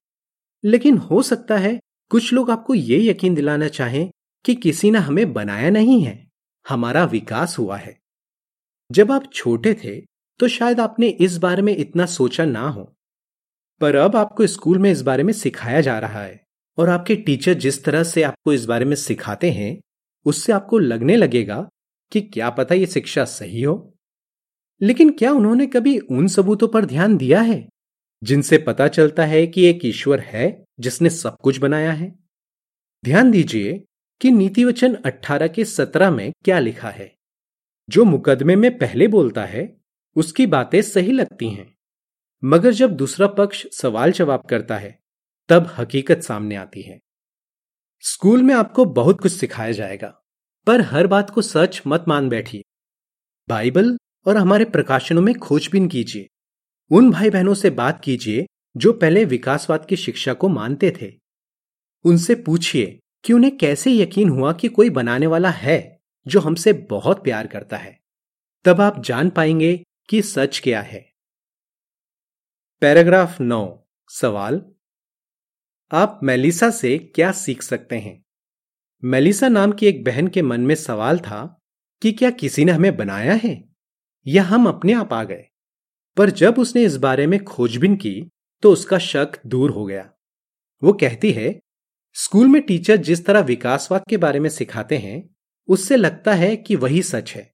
लेकिन 0.63 0.97
हो 0.97 1.21
सकता 1.21 1.57
है 1.57 1.79
कुछ 2.11 2.33
लोग 2.33 2.51
आपको 2.51 2.73
ये 2.75 3.09
यकीन 3.09 3.35
दिलाना 3.35 3.67
चाहें 3.67 4.09
कि 4.45 4.55
किसी 4.55 4.91
ने 4.91 4.99
हमें 4.99 5.33
बनाया 5.33 5.69
नहीं 5.69 6.01
है, 6.03 6.27
हमारा 6.65 7.03
विकास 7.05 7.57
हुआ 7.59 7.77
है। 7.77 7.99
जब 8.91 9.11
आप 9.11 9.33
छोटे 9.33 9.73
थे 9.73 9.99
तो 10.39 10.47
शायद 10.47 10.79
आपने 10.79 11.07
इस 11.07 11.37
बारे 11.37 11.61
में 11.61 11.75
इतना 11.77 12.05
सोचा 12.05 12.45
ना 12.45 12.67
हो। 12.69 12.83
पर 13.81 13.95
अब 13.95 14.15
आपको 14.15 14.47
स्कूल 14.47 14.77
में 14.77 14.91
इस 14.91 15.01
बारे 15.01 15.23
में 15.23 15.33
सिखाया 15.33 15.81
जा 15.81 15.99
रहा 15.99 16.23
है। 16.23 16.43
और 16.77 16.89
आपके 16.89 17.15
टीचर 17.15 17.53
जिस 17.53 17.83
तरह 17.83 18.03
से 18.03 18.23
आपको 18.23 18.53
इस 18.53 18.65
बारे 18.65 18.85
में 18.85 18.95
सिखाते 18.95 19.51
हैं, 19.51 19.81
उससे 20.25 20.53
आपको 20.53 20.77
लगने 20.77 21.15
लगेगा 21.15 21.69
कि 22.11 22.21
क्या 22.21 22.49
पता 22.49 22.75
ये 22.75 22.85
शिक्षा 22.85 23.25
सही 23.25 23.61
हो। 23.61 23.95
लेकिन 24.81 25.09
क्या 25.09 25.31
उन्होंने 25.31 25.67
कभी 25.67 25.99
उन 25.99 26.27
सबूतों 26.27 26.67
पर 26.67 26.85
ध्यान 26.85 27.17
दिया 27.17 27.41
है, 27.41 27.69
जिनसे 28.23 28.57
पता 28.57 28.87
चलता 28.87 29.25
है 29.25 29.47
कि 29.47 29.65
एक 29.65 29.85
ईश्वर 29.85 30.19
है 30.19 30.65
जिसने 30.79 31.09
सब 31.09 31.37
कुछ 31.43 31.57
बनाया 31.57 31.91
है? 31.91 32.15
ध्यान 33.05 33.31
दीजिए 33.31 33.85
कि 34.21 34.31
नीति 34.31 34.63
वचन 34.63 34.93
अट्ठारह 34.95 35.47
के 35.47 35.65
सत्रह 35.65 36.11
में 36.11 36.31
क्या 36.45 36.59
लिखा 36.59 36.89
है। 36.89 37.15
जो 37.89 38.05
मुकदमे 38.05 38.55
में 38.55 38.77
पहले 38.77 39.07
बोलता 39.07 39.45
है, 39.45 39.77
उसकी 40.15 40.45
बातें 40.45 40.81
सही 40.81 41.11
लगती 41.11 41.49
हैं, 41.49 41.75
मगर 42.43 42.71
जब 42.71 42.91
दूसरा 42.91 43.27
पक्ष 43.27 43.67
सवाल 43.73 44.11
जवाब 44.11 44.45
करता 44.49 44.77
है 44.77 45.00
तब 45.51 45.75
हकीकत 45.77 46.21
सामने 46.21 46.55
आती 46.55 46.81
है। 46.81 46.99
स्कूल 47.99 48.43
में 48.43 48.55
आपको 48.55 48.85
बहुत 48.85 49.21
कुछ 49.21 49.31
सिखाया 49.31 49.71
जाएगा, 49.71 50.21
पर 50.67 50.81
हर 50.81 51.07
बात 51.07 51.29
को 51.29 51.41
सच 51.41 51.81
मत 51.87 52.05
मान 52.07 52.29
बैठिए। 52.29 52.61
बाइबल 53.49 53.97
और 54.27 54.37
हमारे 54.37 54.65
प्रकाशनों 54.65 55.21
में 55.21 55.35
खोजबीन 55.35 55.87
कीजिए। 55.87 56.27
उन 56.91 57.11
भाई 57.11 57.29
बहनों 57.29 57.53
से 57.53 57.69
बात 57.69 58.01
कीजिए 58.03 58.45
जो 58.77 58.93
पहले 58.93 59.25
विकासवाद 59.25 59.85
की 59.85 59.95
शिक्षा 59.95 60.33
को 60.33 60.49
मानते 60.49 60.97
थे। 61.01 61.13
उनसे 62.05 62.35
पूछिए 62.35 62.99
कि 63.23 63.33
उन्हें 63.33 63.57
कैसे 63.57 63.91
यकीन 63.91 64.29
हुआ 64.29 64.53
कि 64.53 64.67
कोई 64.67 64.89
बनाने 64.89 65.27
वाला 65.27 65.49
है 65.49 66.01
जो 66.27 66.39
हमसे 66.39 66.73
बहुत 66.73 67.23
प्यार 67.23 67.47
करता 67.47 67.77
है। 67.77 67.99
तब 68.65 68.81
आप 68.81 69.03
जान 69.03 69.29
पाएँगे 69.29 69.83
कि 70.09 70.21
सच 70.21 70.59
क्या 70.59 70.81
है। 70.81 71.13
पैराग्राफ 72.81 73.41
नौ, 73.41 73.87
सवाल 74.09 74.65
आप 75.93 76.19
मेलिसा 76.23 76.69
से 76.69 76.97
क्या 76.97 77.31
सीख 77.31 77.61
सकते 77.61 77.95
हैं? 77.95 78.23
मेलिसा 79.03 79.47
नाम 79.47 79.71
की 79.71 79.87
एक 79.87 80.03
बहन 80.03 80.27
के 80.27 80.41
मन 80.41 80.61
में 80.61 80.75
सवाल 80.75 81.19
था 81.19 81.59
कि 82.01 82.11
क्या 82.11 82.29
किसी 82.29 82.65
ने 82.65 82.71
हमें 82.71 82.97
बनाया 82.97 83.33
है? 83.33 83.69
या 84.27 84.43
हम 84.43 84.67
अपने 84.67 84.93
आप 84.93 85.13
आ 85.13 85.23
गए? 85.23 85.43
पर 86.17 86.29
जब 86.29 86.59
उसने 86.59 86.83
इस 86.83 86.97
बारे 86.97 87.27
में 87.27 87.43
खोजबीन 87.43 87.95
की 87.95 88.29
तो 88.61 88.71
उसका 88.71 88.97
शक 88.97 89.27
दूर 89.47 89.71
हो 89.71 89.85
गया। 89.85 90.09
वो 90.83 90.93
कहती 90.93 91.31
है, 91.31 91.59
स्कूल 92.13 92.47
में 92.47 92.61
टीचर 92.61 92.95
जिस 92.95 93.25
तरह 93.25 93.39
विकासवाद 93.39 94.03
के 94.09 94.17
बारे 94.17 94.39
में 94.39 94.49
सिखाते 94.49 94.97
हैं, 94.97 95.35
उससे 95.67 95.95
लगता 95.95 96.33
है 96.33 96.55
कि 96.55 96.75
वही 96.75 97.01
सच 97.01 97.31
है। 97.35 97.53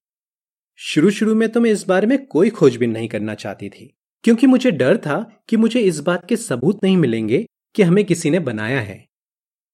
शुरू 0.76 1.10
शुरू 1.10 1.34
में 1.34 1.48
तो 1.48 1.60
मैं 1.60 1.70
इस 1.70 1.86
बारे 1.86 2.06
में 2.06 2.26
कोई 2.26 2.50
खोजबीन 2.50 2.90
नहीं 2.90 3.08
करना 3.08 3.34
चाहती 3.34 3.68
थी, 3.68 3.96
क्योंकि 4.22 4.46
मुझे 4.46 4.70
डर 4.70 4.96
था 4.96 5.42
कि 5.48 5.56
मुझे 5.56 5.80
इस 5.80 6.00
बात 6.00 6.28
के 6.28 6.36
सबूत 6.36 6.80
नहीं 6.82 6.96
मिलेंगे 6.96 7.46
कि 7.78 7.84
हमें 7.84 8.04
किसी 8.04 8.30
ने 8.30 8.38
बनाया 8.38 8.80
है। 8.80 9.06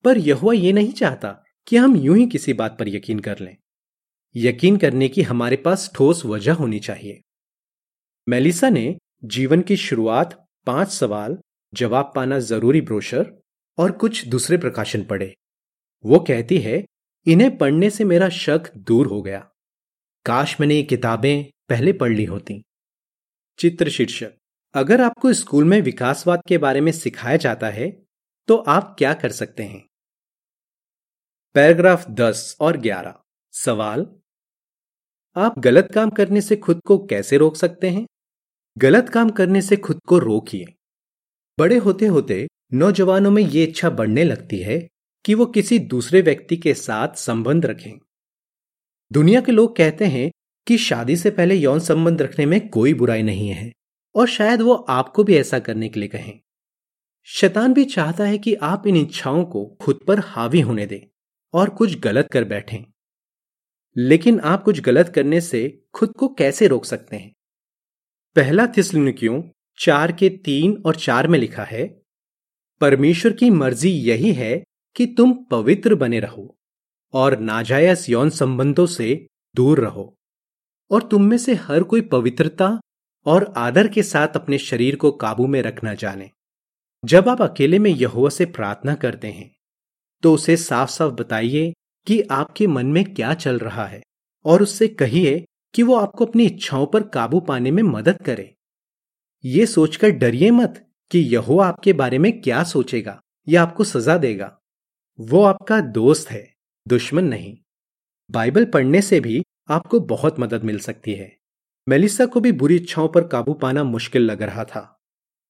पर 0.04 0.18
यह 0.18 0.40
ये 0.54 0.72
नहीं 0.72 0.92
चाहता 0.92 1.42
कि 1.66 1.76
हम 1.76 1.96
यूँ 1.96 2.18
ही 2.18 2.26
किसी 2.26 2.52
बात 2.52 2.78
पर 2.78 2.88
यकीन 2.88 3.18
कर 3.18 3.38
लें। 3.38 3.56
यकीन 4.36 4.76
करने 4.76 5.08
की 5.08 5.22
हमारे 5.22 5.56
पास 5.56 5.92
ठोस 5.94 6.24
वजह 6.24 6.52
होनी 6.52 6.78
चाहिए। 6.78 7.20
मेलिसा 8.28 8.68
ने 8.68 8.98
जीवन 9.24 9.60
की 9.60 9.76
शुरुआत, 9.76 10.46
पाँच 10.66 10.88
सवाल, 10.88 11.38
जवाब 11.74 12.12
पाना 12.16 12.38
ज़रूरी 12.38 12.80
ब्रोशर 12.80 13.32
और 13.78 13.92
कुछ 13.92 14.26
दूसरे 14.26 14.58
प्रकाशन 14.58 15.04
पढ़े। 15.04 15.34
वो 16.04 16.18
कहती 16.18 16.58
है, 16.58 16.86
इन्हें 17.26 17.58
पढ़ने 17.58 17.90
से 17.90 18.04
मेरा 18.04 18.28
शक 18.28 18.76
दूर 18.76 19.06
हो 19.06 19.22
गया। 19.22 19.50
काश 20.26 20.60
मैंने 20.60 20.74
ये 20.74 20.82
किताबें 20.82 21.44
पहले 21.68 21.92
पढ़ 21.92 22.12
ली 22.12 22.24
होती। 22.24 22.64
चित्र 23.58 23.90
शीर्षक। 23.90 24.34
अगर 24.74 25.00
आपको 25.00 25.32
स्कूल 25.32 25.64
में 25.64 25.80
विकासवाद 25.82 26.40
के 26.48 26.58
बारे 26.58 26.80
में 26.80 26.90
सिखाया 26.92 27.36
जाता 27.36 27.68
है 27.68 27.90
तो 28.48 28.56
आप 28.56 28.94
क्या 28.98 29.12
कर 29.14 29.32
सकते 29.32 29.62
हैं? 29.62 29.86
पैराग्राफ 31.54 32.08
10 32.10 32.56
और 32.60 32.76
11 32.76 33.14
सवाल, 33.52 34.06
आप 35.36 35.58
गलत 35.58 35.92
काम 35.94 36.10
करने 36.10 36.40
से 36.40 36.56
खुद 36.56 36.80
को 36.86 36.98
कैसे 37.06 37.36
रोक 37.36 37.56
सकते 37.56 37.90
हैं? 37.90 38.06
गलत 38.78 39.08
काम 39.08 39.30
करने 39.30 39.62
से 39.62 39.76
खुद 39.76 40.00
को 40.08 40.18
रोकिए। 40.18 40.64
बड़े 41.58 41.76
होते 41.76 42.06
होते 42.06 42.46
नौजवानों 42.72 43.30
में 43.30 43.42
ये 43.42 43.64
इच्छा 43.64 43.90
बढ़ने 43.90 44.24
लगती 44.24 44.58
है 44.58 44.88
कि 45.24 45.34
वो 45.34 45.46
किसी 45.46 45.78
दूसरे 45.78 46.20
व्यक्ति 46.20 46.56
के 46.56 46.74
साथ 46.74 47.14
संबंध 47.18 47.66
रखें। 47.66 47.98
दुनिया 49.12 49.40
के 49.40 49.52
लोग 49.52 49.76
कहते 49.76 50.04
हैं 50.04 50.30
कि 50.66 50.78
शादी 50.78 51.16
से 51.16 51.30
पहले 51.30 51.54
यौन 51.54 51.80
संबंध 51.80 52.22
रखने 52.22 52.46
में 52.46 52.68
कोई 52.68 52.94
बुराई 52.94 53.22
नहीं 53.22 53.48
है। 53.48 53.72
और 54.14 54.28
शायद 54.28 54.60
वो 54.60 54.74
आपको 54.74 55.24
भी 55.24 55.36
ऐसा 55.36 55.58
करने 55.58 55.88
के 55.88 56.00
लिए 56.00 56.08
कहें। 56.08 56.40
शैतान 57.26 57.74
भी 57.74 57.84
चाहता 57.84 58.24
है 58.24 58.38
कि 58.38 58.54
आप 58.54 58.86
इन 58.86 58.96
इच्छाओं 58.96 59.44
को 59.44 59.64
खुद 59.80 60.00
पर 60.06 60.18
हावी 60.18 60.60
होने 60.60 60.86
दें 60.86 61.00
और 61.54 61.68
कुछ 61.68 61.98
गलत 61.98 62.28
कर 62.32 62.44
बैठें। 62.44 62.84
लेकिन 63.96 64.40
आप 64.40 64.62
कुछ 64.62 64.80
गलत 64.80 65.08
करने 65.08 65.40
से 65.40 65.82
खुद 65.94 66.12
को 66.18 66.28
कैसे 66.28 66.66
रोक 66.66 66.84
सकते 66.84 67.16
हैं? 67.16 67.34
पहला 68.36 68.66
थिसलुनिकियों 68.66 69.42
चार 69.78 70.12
के 70.12 70.28
तीन 70.28 70.82
और 70.86 70.96
चार 70.96 71.28
में 71.28 71.38
लिखा 71.38 71.64
है, 71.64 72.02
परमेश्वर 72.80 73.32
की 73.32 73.50
मर्ज़ी 73.50 73.90
यही 73.90 74.32
है 74.32 74.64
कि 74.96 75.06
तुम 75.06 75.32
पवित्र 75.44 75.94
बने 75.94 76.20
रहो 76.20 76.58
और 77.12 77.38
नाजायज 77.38 78.06
यौन 78.08 78.30
संबंधों 78.30 78.86
से 78.86 79.26
दूर 79.56 79.80
रहो 79.80 80.14
और 80.90 81.02
तुम 81.02 81.24
में 81.24 81.38
से 81.38 81.54
हर 81.54 81.82
कोई 81.82 82.00
पवित्रता 82.00 82.80
और 83.26 83.52
आदर 83.56 83.88
के 83.88 84.02
साथ 84.02 84.36
अपने 84.36 84.58
शरीर 84.58 84.96
को 84.96 85.10
काबू 85.12 85.46
में 85.46 85.60
रखना 85.62 85.94
जाने। 85.94 86.30
जब 87.04 87.28
आप 87.28 87.42
अकेले 87.42 87.78
में 87.78 87.90
यहुआ 87.90 88.28
से 88.28 88.44
प्रार्थना 88.46 88.94
करते 88.94 89.28
हैं 89.28 89.50
तो 90.22 90.32
उसे 90.34 90.56
साफ़ 90.56 90.90
साफ़ 90.90 91.12
बताइए 91.12 91.72
कि 92.06 92.20
आपके 92.22 92.66
मन 92.66 92.86
में 92.86 93.04
क्या 93.04 93.32
चल 93.34 93.58
रहा 93.58 93.86
है 93.86 94.00
और 94.44 94.62
उससे 94.62 94.88
कहिए 94.88 95.44
कि 95.74 95.82
वो 95.82 95.94
आपको 95.94 96.26
अपनी 96.26 96.46
इच्छाओं 96.46 96.86
पर 96.86 97.02
काबू 97.08 97.40
पाने 97.40 97.70
में 97.70 97.82
मदद 97.82 98.22
करे। 98.22 98.54
ये 99.44 99.66
सोचकर 99.66 100.10
डरिए 100.10 100.50
मत 100.50 100.84
कि 101.10 101.18
यहो 101.34 101.58
आपके 101.58 101.92
बारे 101.92 102.18
में 102.18 102.40
क्या 102.40 102.62
सोचेगा 102.64 103.20
या 103.48 103.62
आपको 103.62 103.84
सजा 103.84 104.16
देगा। 104.18 104.56
वो 105.18 105.42
आपका 105.42 105.80
दोस्त 105.80 106.30
है, 106.30 106.54
दुश्मन 106.86 107.24
नहीं। 107.24 107.56
बाइबल 108.30 108.64
पढ़ने 108.64 109.02
से 109.02 109.20
भी 109.20 109.42
आपको 109.68 110.00
बहुत 110.06 110.40
मदद 110.40 110.64
मिल 110.64 110.78
सकती 110.78 111.14
है। 111.14 111.36
मेलिसा 111.86 112.26
को 112.26 112.40
भी 112.40 112.50
बुरी 112.52 112.76
इच्छाओं 112.76 113.08
पर 113.08 113.26
काबू 113.28 113.54
पाना 113.54 113.82
मुश्किल 113.84 114.22
लग 114.22 114.42
रहा 114.42 114.64
था। 114.64 114.80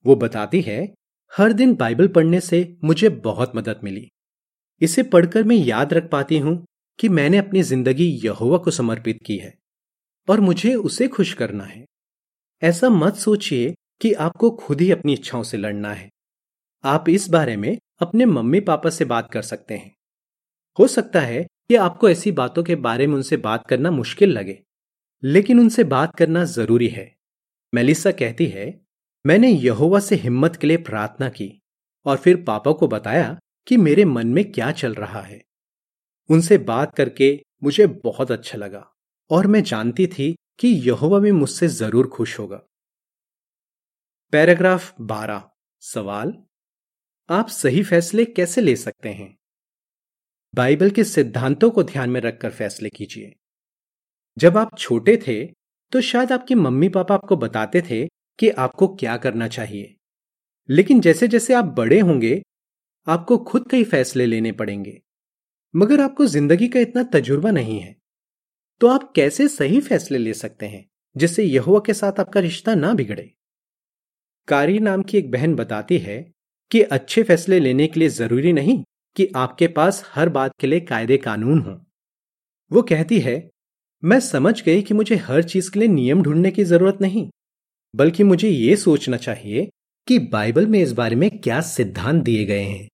वो 0.04 0.16
बताती 0.16 0.60
है, 0.60 0.94
हर 1.32 1.52
दिन 1.52 1.74
बाइबल 1.74 2.08
पढ़ने 2.08 2.40
से 2.40 2.76
मुझे 2.84 3.08
बहुत 3.08 3.56
मदद 3.56 3.80
मिली। 3.84 4.08
इसे 4.80 5.02
पढ़कर 5.02 5.44
मैं 5.44 5.56
याद 5.56 5.92
रख 5.92 6.08
पाती 6.10 6.38
हूँ 6.38 6.64
कि 6.98 7.08
मैंने 7.08 7.38
अपनी 7.38 7.62
ज़िंदगी 7.62 8.06
यहोवा 8.24 8.58
को 8.58 8.70
समर्पित 8.70 9.18
की 9.26 9.36
है, 9.36 9.54
और 10.28 10.40
मुझे 10.40 10.74
उसे 10.74 11.08
खुश 11.08 11.32
करना 11.34 11.64
है। 11.64 11.84
ऐसा 12.62 12.90
मत 12.90 13.16
सोचिए 13.16 13.74
कि 14.00 14.12
आपको 14.12 14.50
खुद 14.50 14.80
ही 14.80 14.90
अपनी 14.90 15.12
इच्छाओं 15.12 15.42
से 15.42 15.56
लड़ना 15.56 15.92
है। 15.92 16.08
आप 16.84 17.08
इस 17.08 17.28
बारे 17.28 17.56
में 17.56 17.76
अपने 18.00 18.26
मम्मी 18.26 18.60
पापा 18.60 18.90
से 18.90 19.04
बात 19.04 19.30
कर 19.30 19.42
सकते 19.42 19.74
हैं। 19.74 19.94
हो 20.78 20.86
सकता 20.88 21.20
है 21.20 21.42
कि 21.68 21.74
आपको 21.76 22.08
ऐसी 22.10 22.32
बातों 22.32 22.62
के 22.62 22.74
बारे 22.76 23.06
में 23.06 23.14
उनसे 23.14 23.36
बात 23.38 23.66
करना 23.68 23.90
मुश्किल 23.90 24.30
लगे। 24.30 24.62
लेकिन 25.24 25.60
उनसे 25.60 25.84
बात 25.84 26.16
करना 26.16 26.44
ज़रूरी 26.44 26.88
है। 26.88 27.16
मेलिसा 27.74 28.10
कहती 28.10 28.46
है, 28.46 28.80
मैंने 29.26 29.48
यहोवा 29.48 30.00
से 30.00 30.16
हिम्मत 30.16 30.56
के 30.56 30.66
लिए 30.66 30.76
प्रार्थना 30.76 31.28
की 31.28 31.62
और 32.06 32.16
फिर 32.16 32.44
पापा 32.44 32.72
को 32.72 32.88
बताया 32.88 33.40
कि 33.66 33.76
मेरे 33.76 34.04
मन 34.04 34.26
में 34.26 34.52
क्या 34.52 34.72
चल 34.72 34.94
रहा 34.94 35.20
है। 35.20 35.44
उनसे 36.30 36.58
बात 36.58 36.94
करके 36.94 37.42
मुझे 37.62 37.86
बहुत 37.86 38.30
अच्छा 38.30 38.58
लगा 38.58 38.94
और 39.30 39.46
मैं 39.46 39.62
जानती 39.62 40.06
थी 40.06 40.36
कि 40.58 40.68
यहोवा 40.68 41.18
भी 41.18 41.32
मुझसे 41.32 41.68
ज़रूर 41.68 42.06
खुश 42.06 42.38
होगा। 42.38 42.62
पैराग्राफ 44.32 44.94
12 45.00 45.50
सवाल, 45.80 46.34
आप 47.30 47.48
सही 47.48 47.82
फैसले 47.82 48.24
कैसे 48.24 48.60
ले 48.60 48.76
सकते 48.76 49.08
हैं? 49.08 49.38
बाइबल 50.54 50.90
के 50.90 51.04
सिद्धांतों 51.04 51.70
को 51.70 51.82
ध्यान 51.82 52.10
में 52.10 52.20
रखकर 52.20 52.50
फैसले 52.50 52.88
कीजिए। 52.88 53.34
जब 54.36 54.56
आप 54.58 54.78
छोटे 54.78 55.16
थे 55.26 55.44
तो 55.92 56.00
शायद 56.00 56.32
आपके 56.32 56.54
मम्मी 56.54 56.88
पापा 56.88 57.14
आपको 57.14 57.36
बताते 57.36 57.82
थे 57.82 58.06
कि 58.38 58.48
आपको 58.48 58.88
क्या 58.88 59.16
करना 59.16 59.48
चाहिए। 59.48 59.94
लेकिन 60.68 61.00
जैसे 61.00 61.28
जैसे 61.28 61.54
आप 61.54 61.64
बड़े 61.64 62.00
होंगे, 62.00 62.42
आपको 63.06 63.38
खुद 63.38 63.68
कई 63.70 63.84
फैसले 63.84 64.26
लेने 64.26 64.52
पड़ेंगे। 64.52 65.00
मगर 65.74 66.00
आपको 66.00 66.26
ज़िंदगी 66.26 66.68
का 66.68 66.80
इतना 66.80 67.02
तजुर्बा 67.02 67.50
नहीं 67.50 67.78
है। 67.80 67.96
तो 68.80 68.88
आप 68.88 69.12
कैसे 69.12 69.48
सही 69.48 69.80
फैसले 69.80 70.18
ले 70.18 70.34
सकते 70.34 70.66
हैं, 70.66 70.84
जिससे 71.16 71.44
यहुआ 71.44 71.80
के 71.86 71.94
साथ 71.94 72.20
आपका 72.20 72.40
रिश्ता 72.40 72.74
ना 72.74 72.92
बिगड़े? 72.94 73.30
कारी 74.48 74.78
नाम 74.78 75.02
की 75.02 75.18
एक 75.18 75.30
बहन 75.30 75.54
बताती 75.54 75.98
है 75.98 76.32
कि 76.70 76.82
अच्छे 76.82 77.22
फैसले 77.22 77.60
लेने 77.60 77.86
के 77.86 78.00
लिए 78.00 78.08
ज़रूरी 78.08 78.52
नहीं 78.52 78.82
कि 79.16 79.32
आपके 79.36 79.66
पास 79.68 80.04
हर 80.14 80.28
बात 80.28 80.52
के 80.60 80.66
लिए 80.66 80.80
कायदे 80.80 81.16
कानून 81.16 81.58
हो। 81.58 81.80
वो 82.70 82.82
कहती 82.82 83.20
है 83.20 83.38
मैं 84.04 84.18
समझ 84.20 84.62
गई 84.62 84.82
कि 84.82 84.94
मुझे 84.94 85.16
हर 85.16 85.42
चीज़ 85.42 85.70
के 85.70 85.78
लिए 85.78 85.88
नियम 85.88 86.22
ढूँढने 86.22 86.50
की 86.50 86.64
ज़रूरत 86.64 86.98
नहीं, 87.00 87.28
बल्कि 87.94 88.24
मुझे 88.24 88.48
ये 88.48 88.74
सोचना 88.76 89.16
चाहिए 89.16 89.68
कि 90.08 90.18
बाइबल 90.18 90.66
में 90.66 90.78
इस 90.82 90.92
बारे 90.92 91.16
में 91.16 91.38
क्या 91.38 91.60
सिद्धांत 91.60 92.22
दिए 92.24 92.44
गए 92.44 92.62
हैं। 92.62 92.88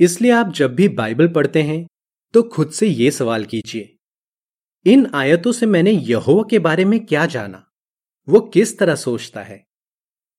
इसलिए 0.00 0.30
आप 0.30 0.52
जब 0.52 0.74
भी 0.74 0.88
बाइबल 0.88 1.28
पढ़ते 1.28 1.62
हैं 1.62 1.86
तो 2.34 2.42
खुद 2.42 2.70
से 2.70 2.86
ये 2.86 3.10
सवाल 3.10 3.44
कीजिए, 3.44 3.96
इन 4.86 5.06
आयतों 5.14 5.52
से 5.52 5.66
मैंने 5.66 5.90
यहोवा 5.90 6.44
के 6.50 6.58
बारे 6.58 6.84
में 6.84 6.98
क्या 7.06 7.24
जाना? 7.26 7.64
वो 8.28 8.40
किस 8.40 8.78
तरह 8.78 8.94
सोचता 8.96 9.42
है? 9.42 9.62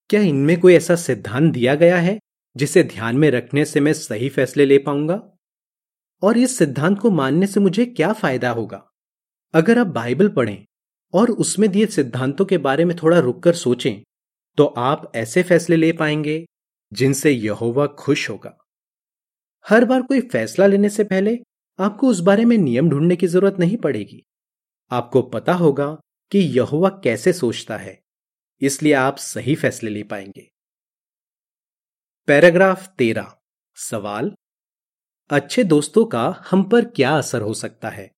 क्या 0.10 0.22
इनमें 0.22 0.60
कोई 0.60 0.74
ऐसा 0.74 0.96
सिद्धांत 0.98 1.52
दिया 1.54 1.76
गया 1.76 1.98
है, 1.98 2.18
जिसे 2.56 2.84
ध्यान 2.84 3.18
में 3.18 3.30
रखने 3.32 3.66
से 3.66 3.80
मैं 3.80 3.94
सही 3.94 4.30
फैसले 4.30 4.66
ले 4.66 4.78
पाऊँगा? 4.78 5.22
और 6.24 6.38
इस 6.38 6.58
सिद्धांत 6.58 7.00
को 7.00 7.12
मानने 7.12 7.48
से 7.48 7.60
मुझे 7.60 7.86
क्या 7.88 8.14
फ़ायदा 8.14 8.50
होगा? 8.52 8.88
अगर 9.54 9.80
आप 9.80 9.88
बाइबल 9.88 10.30
पढ़ें 10.30 10.66
और 11.14 11.32
उसमें 11.32 11.70
दिए 11.72 11.86
सिद्धांतों 11.86 12.46
के 12.46 12.58
बारे 12.58 12.86
में 12.86 12.96
थोड़ा 12.98 13.20
रुककर 13.20 13.56
सोचें 13.56 14.02
तो 14.58 14.66
आप 14.66 15.12
ऐसे 15.16 15.44
फैसले 15.44 15.76
ले 15.76 15.92
पाएँगे, 15.92 16.46
जिनसे 16.92 17.32
यहोवा 17.32 17.86
खुश 18.00 18.30
होगा। 18.30 18.58
हर 19.66 19.86
बार 19.86 20.02
कोई 20.02 20.22
फैसला 20.22 20.68
लेने 20.68 20.90
से 20.90 21.04
पहले 21.04 21.38
आपको 21.80 22.08
उस 22.08 22.20
बारे 22.20 22.46
में 22.46 22.58
नियम 22.58 22.90
ढूँढने 22.90 23.16
की 23.16 23.28
ज़रूरत 23.28 23.60
नहीं 23.60 23.78
पड़ेगी। 23.78 24.22
आपको 24.92 25.22
पता 25.30 25.54
होगा 25.54 25.88
कि 26.32 26.40
यहुआ 26.58 26.90
कैसे 27.04 27.34
सोचता 27.34 27.78
है, 27.78 28.00
इसलिए 28.62 28.94
आप 28.94 29.18
सही 29.18 29.56
फैसले 29.56 29.90
ले 29.90 30.04
पाएँगे। 30.04 30.48
पैराग्राफ 32.28 32.88
तेरह, 32.98 33.36
सवाल। 33.78 34.32
अच्छे 35.30 35.64
दोस्तों 35.66 36.06
का 36.06 36.24
हम 36.52 36.64
पर 36.64 36.86
क्या 36.86 37.16
असर 37.18 37.42
हो 37.42 37.54
सकता 37.54 37.90
है? 37.90 38.10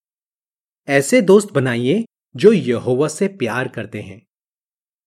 ऐसे 0.88 1.22
दोस्त 1.22 1.52
बनाइए 1.54 2.04
जो 2.36 2.52
यहोवा 2.54 3.08
से 3.08 3.28
प्यार 3.28 3.68
करते 3.68 4.02
हैं। 4.02 4.22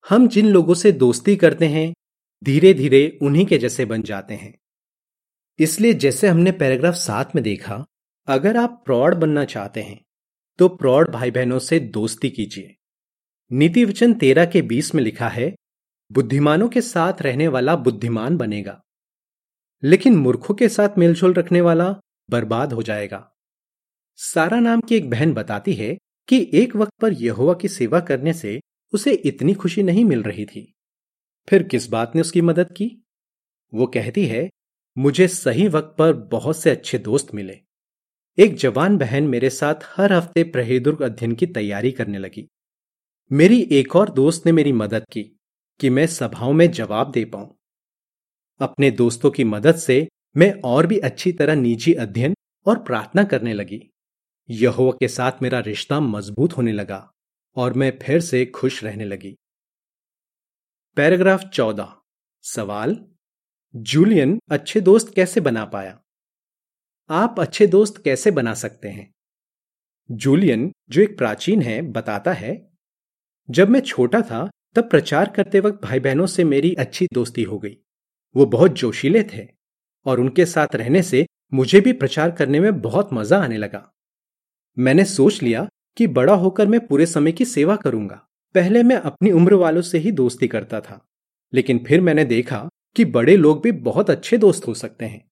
हम 0.05 0.29
जिन 0.29 0.47
लोगों 0.47 0.75
से 0.75 0.93
दोस्ती 0.93 1.37
करते 1.37 1.67
हैं 1.67 1.93
धीरे 2.43 2.73
धीरे 2.75 3.19
उन्हीं 3.23 3.45
के 3.47 3.59
जैसे 3.59 3.85
बन 3.85 4.03
जाते 4.03 4.35
हैं। 4.35 4.53
इसलिए 5.59 5.95
जैसे 5.95 6.29
हमने 6.29 6.53
पैराग्राफ 6.53 6.95
सात 6.95 7.35
में 7.35 7.43
देखा, 7.45 7.85
अगर 8.29 8.57
आप 8.57 8.83
प्रौढ़ 8.85 9.15
बनना 9.15 9.45
चाहते 9.45 9.83
हैं 9.83 10.01
तो 10.59 10.69
प्रौढ़ 10.69 11.09
भाई 11.09 11.31
बहनों 11.31 11.59
से 11.59 11.79
दोस्ती 11.81 12.31
कीजिए। 12.31 12.75
नीति 13.51 13.85
वचन 13.85 14.15
तेरह 14.15 14.47
के 14.47 14.63
बीस 14.63 14.95
में 14.95 15.03
लिखा 15.03 15.29
है, 15.29 15.55
बुद्धिमानों 16.11 16.69
के 16.69 16.81
साथ 16.81 17.23
रहने 17.23 17.49
वाला 17.49 17.77
बुद्धिमान 17.77 18.37
बनेगा, 18.37 18.81
लेकिन 19.83 20.17
मूर्खों 20.17 20.55
के 20.55 20.69
साथ 20.69 20.99
मेलजोल 20.99 21.35
रखने 21.35 21.61
वाला 21.61 21.95
बर्बाद 22.31 22.73
हो 22.73 22.83
जाएगा। 22.83 23.31
सारा 24.19 24.61
नाम 24.61 24.81
की 24.81 24.95
एक 24.95 25.11
बहन 25.11 25.33
बताती 25.33 25.75
है 25.75 25.97
कि 26.29 26.51
एक 26.55 26.77
वक्त 26.77 26.93
पर 27.01 27.13
यहोवा 27.13 27.55
की 27.55 27.69
सेवा 27.69 28.01
करने 28.01 28.33
से 28.33 28.61
उसे 28.93 29.13
इतनी 29.13 29.55
खुशी 29.55 29.83
नहीं 29.83 30.05
मिल 30.05 30.23
रही 30.23 30.47
थी। 30.47 30.75
फिर 31.49 31.63
किस 31.63 31.89
बात 31.89 32.13
ने 32.15 32.21
उसकी 32.21 32.41
मदद 32.41 32.73
की? 32.73 33.05
वो 33.75 33.87
कहती 33.87 34.27
है, 34.27 34.51
मुझे 34.99 35.29
सही 35.29 35.69
वक्त 35.69 35.97
पर 35.99 36.13
बहुत 36.13 36.57
से 36.57 36.71
अच्छे 36.71 36.99
दोस्त 36.99 37.35
मिले। 37.35 37.61
एक 38.39 38.55
जवान 38.55 38.97
बहन 38.97 39.25
मेरे 39.25 39.51
साथ 39.51 39.75
हर 39.85 40.13
हफ़्ते 40.13 40.45
प्रहेदुर्ग 40.45 41.03
अध्ययन 41.03 41.33
की 41.33 41.47
तैयारी 41.47 41.93
करने 41.93 42.19
लगी। 42.19 42.49
मेरी 43.33 43.69
एक 43.73 43.97
और 43.97 44.11
दोस्त 44.11 44.47
ने 44.47 44.53
मेरी 44.53 44.73
मदद 44.73 45.05
की 45.13 45.39
कि 45.81 45.91
मैं 45.91 46.07
सभाओं 46.07 46.53
में 46.53 46.71
जवाब 46.71 47.11
दे 47.11 47.25
पाऊँ। 47.25 47.57
अपने 48.61 48.91
दोस्तों 48.91 49.31
की 49.31 49.45
मदद 49.45 49.75
से 49.75 50.09
मैं 50.37 50.61
और 50.61 50.87
भी 50.87 50.99
अच्छी 50.99 51.33
तरह 51.33 51.55
निजी 51.55 51.93
अध्ययन 51.93 52.35
और 52.67 52.83
प्रार्थना 52.83 53.25
करने 53.25 53.55
लगी। 53.55 53.91
यहोवा 54.51 54.93
के 54.93 55.09
साथ 55.09 55.33
मेरा 55.43 55.61
रिश्ता 55.61 56.01
मज़बूत 56.01 56.57
होने 56.57 56.73
लगा 56.73 57.13
और 57.57 57.73
मैं 57.73 57.99
फिर 58.03 58.21
से 58.21 58.47
खुश 58.47 58.85
रहने 58.85 59.05
लगी। 59.05 59.37
पैराग्राफ 60.97 61.45
चौदह। 61.45 61.97
सवाल, 62.43 63.07
जूलियन 63.77 64.41
अच्छे 64.51 64.81
दोस्त 64.81 65.15
कैसे 65.15 65.41
बना 65.41 65.65
पाया? 65.65 66.03
आप 67.11 67.41
अच्छे 67.41 67.67
दोस्त 67.67 68.05
कैसे 68.05 68.31
बना 68.31 68.55
सकते 68.55 68.89
हैं? 68.89 69.13
जूलियन, 70.11 70.73
जो 70.89 71.03
एक 71.03 71.19
प्राचीन 71.19 71.63
है, 71.63 71.83
बताता 71.83 72.33
है, 72.33 72.71
जब 73.51 73.69
मैं 73.69 73.81
छोटा 73.81 74.21
था, 74.21 74.51
तब 74.75 74.91
प्रचार 74.91 75.31
करते 75.31 75.61
वक्त 75.61 75.83
भाई 75.83 76.01
बहनों 76.01 76.27
से 76.27 76.45
मेरी 76.45 76.75
अच्छी 76.75 77.07
दोस्ती 77.13 77.43
हो 77.43 77.59
गई। 77.59 77.77
वो 78.37 78.47
बहुत 78.47 78.71
जोशीले 78.71 79.25
थे 79.25 79.49
और 80.07 80.21
उनके 80.21 80.47
साथ 80.47 80.75
रहने 80.75 81.03
से 81.03 81.27
मुझे 81.55 81.81
भी 81.81 81.93
प्रचार 81.93 82.31
करने 82.31 82.61
में 82.61 82.81
बहुत 82.81 83.13
मज़ा 83.13 83.39
आने 83.39 83.57
लगा। 83.57 83.93
मैंने 84.77 85.05
सोच 85.05 85.43
लिया 85.43 85.67
कि 85.97 86.07
बड़ा 86.07 86.35
होकर 86.35 86.67
मैं 86.67 86.87
पूरे 86.87 87.07
समय 87.07 87.33
की 87.33 87.45
सेवा 87.45 87.77
करूँगा। 87.77 88.23
पहले 88.55 88.83
मैं 88.83 88.97
अपनी 88.97 89.31
उम्र 89.31 89.55
वालों 89.55 89.83
से 89.83 89.99
ही 89.99 90.11
दोस्ती 90.13 90.49
करता 90.49 90.81
था, 90.81 91.01
लेकिन 91.53 91.85
फिर 91.85 92.01
मैंने 92.01 92.25
देखा 92.25 92.69
कि 92.97 93.05
बड़े 93.05 93.37
लोग 93.37 93.63
भी 93.63 93.73
बहुत 93.73 94.11
अच्छे 94.11 94.39
दोस्त 94.39 94.67
हो 94.67 94.75
सकते 94.75 95.05
हैं। 95.05 95.25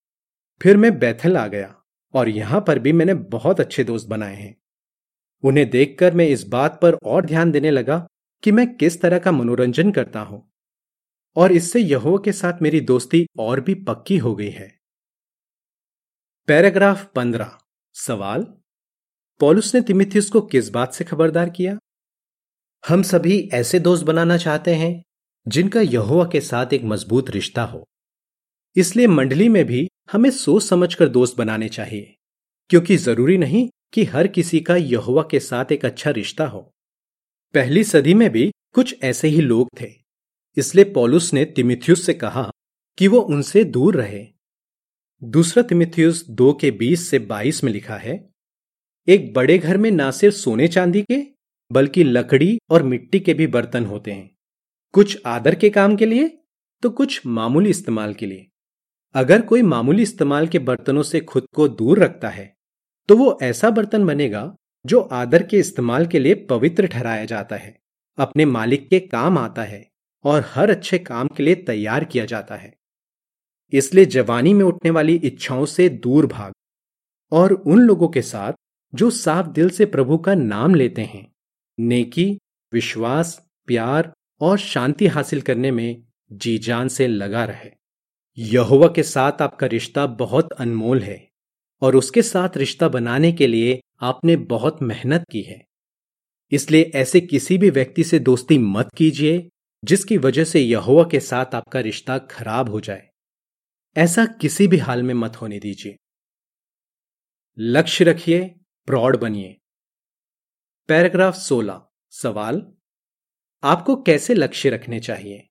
फिर 0.60 0.76
मैं 0.76 0.98
बैथल 0.98 1.36
आ 1.36 1.46
गया 1.46 1.74
और 2.14 2.28
यहाँ 2.28 2.60
पर 2.60 2.78
भी 2.78 2.92
मैंने 2.92 3.14
बहुत 3.14 3.60
अच्छे 3.60 3.84
दोस्त 3.84 4.08
बनाए 4.08 4.34
हैं। 4.36 4.56
उन्हें 5.44 5.68
देखकर 5.70 6.14
मैं 6.14 6.28
इस 6.28 6.46
बात 6.48 6.78
पर 6.82 6.94
और 6.94 7.26
ध्यान 7.26 7.50
देने 7.50 7.70
लगा 7.70 8.06
कि 8.42 8.52
मैं 8.52 8.66
किस 8.76 9.00
तरह 9.02 9.18
का 9.18 9.32
मनोरंजन 9.32 9.90
करता 9.90 10.20
हूँ। 10.20 10.42
और 11.36 11.52
इससे 11.52 11.80
यहोवा 11.80 12.18
के 12.24 12.32
साथ 12.32 12.62
मेरी 12.62 12.80
दोस्ती 12.80 13.26
और 13.38 13.60
भी 13.60 13.74
पक्की 13.74 14.18
हो 14.18 14.34
गई 14.34 14.50
है। 14.50 14.72
पैराग्राफ 16.48 17.04
पंद्रह, 17.14 17.58
सवाल? 17.94 18.46
पॉलुस 19.40 19.74
ने 19.74 19.80
तिमिथियस 19.80 20.28
को 20.30 20.40
किस 20.40 20.68
बात 20.70 20.92
से 20.94 21.04
खबरदार 21.04 21.50
किया? 21.50 21.76
हम 22.84 23.02
सभी 23.02 23.38
ऐसे 23.52 23.78
दोस्त 23.78 24.04
बनाना 24.04 24.36
चाहते 24.36 24.74
हैं, 24.74 25.02
जिनका 25.46 25.80
यहोवा 25.80 26.24
के 26.24 26.40
साथ 26.40 26.72
एक 26.72 26.84
मज़बूत 26.84 27.30
रिश्ता 27.30 27.62
हो। 27.62 27.82
इसलिए 28.76 29.06
मंडली 29.06 29.48
में 29.48 29.64
भी 29.64 29.86
हमें 30.12 30.30
सोच 30.30 30.62
समझकर 30.62 31.08
दोस्त 31.08 31.36
बनाने 31.38 31.68
चाहिए, 31.68 32.14
क्योंकि 32.70 32.96
ज़रूरी 32.96 33.38
नहीं 33.38 33.68
कि 33.92 34.04
हर 34.04 34.26
किसी 34.26 34.60
का 34.60 34.76
यहोवा 34.76 35.22
के 35.30 35.40
साथ 35.40 35.72
एक 35.72 35.84
अच्छा 35.84 36.10
रिश्ता 36.10 36.46
हो। 36.46 36.60
पहली 37.54 37.82
सदी 37.84 38.14
में 38.14 38.28
भी 38.30 38.50
कुछ 38.74 38.94
ऐसे 39.02 39.28
ही 39.28 39.40
लोग 39.40 39.68
थे, 39.80 39.88
इसलिए 40.56 40.84
पॉलुस 40.84 41.32
ने 41.34 41.44
तिमिथियुस 41.46 42.04
से 42.06 42.14
कहा 42.14 42.50
कि 42.98 43.08
वो 43.08 43.20
उनसे 43.20 43.64
दूर 43.64 43.96
रहे। 43.96 44.26
दूसरा 45.22 45.62
तिमिथियुस 45.62 46.24
दो 46.30 46.52
के 46.52 46.70
बीस 46.72 47.08
से 47.08 47.18
बाईस 47.18 47.62
में 47.64 47.72
लिखा 47.72 47.96
है 47.96 48.16
एक 49.08 49.32
बड़े 49.34 49.56
घर 49.58 49.76
में 49.76 49.90
ना 49.90 50.10
सिर्फ़ 50.10 50.34
सोने 50.34 50.66
चांदी 50.68 51.02
के, 51.02 51.16
बल्कि 51.70 52.04
लकड़ी 52.04 52.58
और 52.70 52.82
मिट्टी 52.82 53.20
के 53.20 53.34
भी 53.34 53.46
बर्तन 53.46 53.84
होते 53.86 54.12
हैं। 54.12 54.30
कुछ 54.94 55.20
आदर 55.26 55.54
के 55.54 55.70
काम 55.70 55.96
के 55.96 56.06
लिए 56.06 56.28
तो 56.82 56.90
कुछ 56.90 57.20
मामूली 57.26 57.70
इस्तेमाल 57.70 58.14
के 58.14 58.26
लिए। 58.26 58.46
अगर 59.14 59.40
कोई 59.42 59.62
मामूली 59.62 60.02
इस्तेमाल 60.02 60.46
के 60.48 60.58
बर्तनों 60.60 61.02
से 61.02 61.20
खुद 61.22 61.46
को 61.54 61.68
दूर 61.70 61.98
रखता 61.98 62.28
है 62.28 62.52
तो 63.08 63.16
वो 63.16 63.38
ऐसा 63.42 63.70
बर्तन 63.70 64.06
बनेगा, 64.06 64.54
जो 64.84 65.00
आदर 65.00 65.42
के 65.42 65.58
इस्तेमाल 65.58 66.06
के 66.06 66.18
लिए 66.18 66.34
पवित्र 66.50 66.86
ठहराया 66.86 67.24
जाता 67.24 67.56
है, 67.56 67.76
अपने 68.18 68.44
मालिक 68.46 68.88
के 68.88 69.00
काम 69.00 69.38
आता 69.38 69.62
है, 69.62 69.86
और 70.24 70.44
हर 70.48 70.70
अच्छे 70.70 70.98
काम 71.00 71.28
के 71.28 71.42
लिए 71.42 71.54
तैयार 71.64 72.04
किया 72.04 72.24
जाता 72.24 72.56
है। 72.56 72.72
इसलिए 73.72 74.04
जवानी 74.06 74.54
में 74.54 74.64
उठने 74.64 74.90
वाली 74.90 75.14
इच्छाओं 75.16 75.64
से 75.66 75.88
दूर 75.88 76.26
भाग, 76.26 76.52
और 77.32 77.52
उन 77.52 77.80
लोगों 77.80 78.08
के 78.08 78.22
साथ 78.22 78.52
जो 78.94 79.10
साफ़ 79.10 79.46
दिल 79.46 79.70
से 79.70 79.86
प्रभु 79.86 80.18
का 80.18 80.34
नाम 80.34 80.74
लेते 80.74 81.02
हैं। 81.02 81.32
नेकी, 81.78 82.38
विश्वास, 82.72 83.46
प्यार 83.66 84.12
और 84.40 84.58
शांति 84.58 85.06
हासिल 85.06 85.40
करने 85.40 85.70
में 85.70 86.02
जी 86.32 86.58
जान 86.58 86.88
से 86.88 87.06
लगा 87.06 87.44
रहे। 87.44 87.70
यहोवा 88.38 88.88
के 88.88 89.02
साथ 89.02 89.42
आपका 89.42 89.66
रिश्ता 89.66 90.06
बहुत 90.06 90.52
अनमोल 90.52 91.02
है 91.02 91.28
और 91.82 91.96
उसके 91.96 92.22
साथ 92.22 92.56
रिश्ता 92.56 92.88
बनाने 92.88 93.32
के 93.32 93.46
लिए 93.46 93.80
आपने 94.00 94.36
बहुत 94.36 94.82
मेहनत 94.82 95.24
की 95.30 95.42
है। 95.42 95.64
इसलिए 96.52 96.82
ऐसे 96.94 97.20
किसी 97.20 97.58
भी 97.58 97.70
व्यक्ति 97.70 98.04
से 98.04 98.18
दोस्ती 98.18 98.58
मत 98.58 98.88
कीजिए, 98.96 99.48
जिसकी 99.84 100.18
वजह 100.18 100.44
से 100.44 100.60
यहुआ 100.60 101.08
के 101.10 101.20
साथ 101.20 101.54
आपका 101.54 101.80
रिश्ता 101.80 102.18
खराब 102.18 102.68
हो 102.68 102.80
जाए। 102.80 103.08
ऐसा 103.96 104.26
किसी 104.26 104.68
भी 104.68 104.76
हाल 104.76 105.02
में 105.02 105.14
मत 105.14 105.36
होने 105.36 105.58
दीजिए। 105.58 105.96
लक्ष्य 107.58 108.04
रखिए 108.04 108.54
प्रौढ़ 108.88 109.16
बनिए। 109.16 109.56
पैराग्राफ 110.88 111.34
16 111.34 111.80
सवाल, 112.12 112.60
आपको 113.62 113.94
कैसे 113.96 114.34
लक्ष्य 114.34 114.70
रखने 114.70 114.98
चाहिए? 115.00 115.48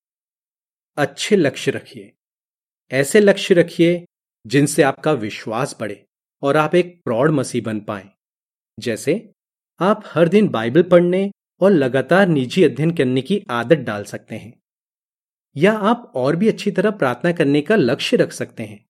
अच्छे 0.98 1.36
लक्ष्य 1.36 1.72
रखिए। 1.72 2.12
ऐसे 2.91 3.19
लक्ष्य 3.19 3.56
रखिए 3.56 4.06
जिनसे 4.46 4.84
आपका 4.84 5.12
विश्वास 5.12 5.76
बढ़े 5.80 6.06
और 6.43 6.58
आप 6.58 6.76
एक 6.76 7.00
प्रौढ़ 7.04 7.32
मसीह 7.32 7.63
बन 7.63 7.80
पाए। 7.80 8.10
जैसे, 8.78 9.15
आप 9.80 10.04
हर 10.06 10.28
दिन 10.28 10.48
बाइबल 10.48 10.84
पढ़ने 10.84 11.30
और 11.62 11.72
लगातार 11.72 12.28
निजी 12.28 12.63
अध्ययन 12.63 12.91
करने 12.91 13.22
की 13.22 13.41
आदत 13.52 13.78
डाल 13.78 14.04
सकते 14.04 14.36
हैं। 14.36 14.54
या 15.56 15.74
आप 15.74 16.12
और 16.15 16.36
भी 16.36 16.48
अच्छी 16.48 16.72
तरह 16.72 16.91
प्रार्थना 16.91 17.32
करने 17.32 17.62
का 17.62 17.76
लक्ष्य 17.76 18.17
रख 18.17 18.32
सकते 18.32 18.63
हैं 18.63 18.84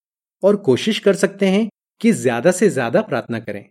और 0.44 0.56
कोशिश 0.56 1.00
कर 1.00 1.16
सकते 1.16 1.50
हैं 1.50 1.68
कि 2.02 2.12
ज़्यादा 2.12 2.52
से 2.52 2.70
ज़्यादा 2.70 3.02
प्रार्थना 3.02 3.40
करें। 3.40 3.66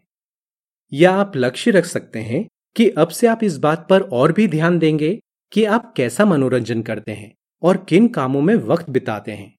या 0.93 1.13
आप 1.13 1.33
लक्ष्य 1.37 1.71
रख 1.71 1.85
सकते 1.85 2.19
हैं 2.19 2.47
कि 2.77 2.89
अब 2.91 3.09
से 3.09 3.27
आप 3.27 3.45
इस 3.45 3.57
बात 3.59 3.87
पर 3.91 4.03
और 4.03 4.33
भी 4.33 4.49
ध्यान 4.49 4.79
देंगे 4.79 5.21
कि 5.53 5.65
आप 5.65 5.93
कैसा 5.97 6.25
मनोरंजन 6.25 6.83
करते 6.83 7.13
हैं 7.13 7.35
और 7.63 7.85
किन 7.85 8.09
कामों 8.09 8.43
में 8.43 8.55
वक्त 8.55 8.91
बिताते 8.91 9.33
हैं। 9.33 9.57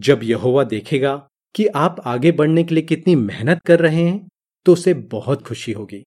जब 0.00 0.20
यहोवा 0.22 0.64
देखेगा 0.64 1.28
कि 1.54 1.66
आप 1.66 2.00
आगे 2.04 2.32
बढ़ने 2.32 2.64
के 2.64 2.74
लिए 2.74 2.84
कितनी 2.84 3.14
मेहनत 3.14 3.60
कर 3.66 3.80
रहे 3.80 4.02
हैं 4.02 4.28
तो 4.66 4.72
उसे 4.72 4.94
बहुत 4.94 5.42
खुशी 5.42 5.72
होगी। 5.72 6.04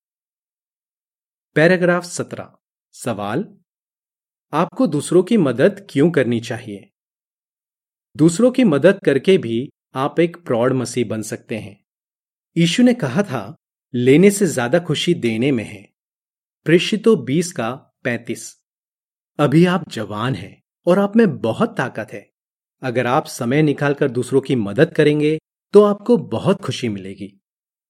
पैराग्राफ 1.56 2.04
सत्रह। 2.04 2.52
सवाल, 2.94 3.58
आपको 4.54 4.88
दूसरों 4.88 5.24
की 5.24 5.38
मदद 5.38 5.88
क्यों 5.90 6.12
करनी 6.12 6.40
चाहिए? 6.40 6.90
दूसरों 8.18 8.52
की 8.52 8.64
मदद 8.64 9.00
करके 9.06 9.38
भी 9.38 9.70
आप 9.96 10.20
एक 10.20 10.38
प्रौढ़ 10.38 10.74
मसीह 10.74 11.06
बन 11.06 11.22
सकते 11.22 11.58
हैं। 11.58 11.84
यीशु 12.58 12.84
ने 12.84 12.94
कहा 12.94 13.24
था 13.24 13.56
लेने 13.94 14.30
से 14.32 14.46
ज़्यादा 14.46 14.80
खुशी 14.80 15.14
देने 15.16 15.52
में 15.52 15.64
है। 15.64 15.82
प्रेषितो 16.66 17.16
बीस 17.18 17.52
का 17.52 17.70
पैंतीस। 18.04 18.54
अभी 19.40 19.66
आप 19.66 19.90
जवान 19.92 20.36
हैं 20.36 20.62
और 20.88 21.00
आप 21.00 21.16
में 21.16 21.38
बहुत 21.38 21.76
ताकत 21.78 22.08
है। 22.14 22.26
अगर 22.82 23.08
आप 23.08 23.26
समय 23.28 23.62
निकालकर 23.62 24.10
दूसरों 24.10 24.42
की 24.42 24.56
मदद 24.58 24.94
करेंगे 24.94 25.38
तो 25.74 25.84
आपको 25.84 26.18
बहुत 26.18 26.62
खुशी 26.62 26.90
मिलेगी। 26.90 27.32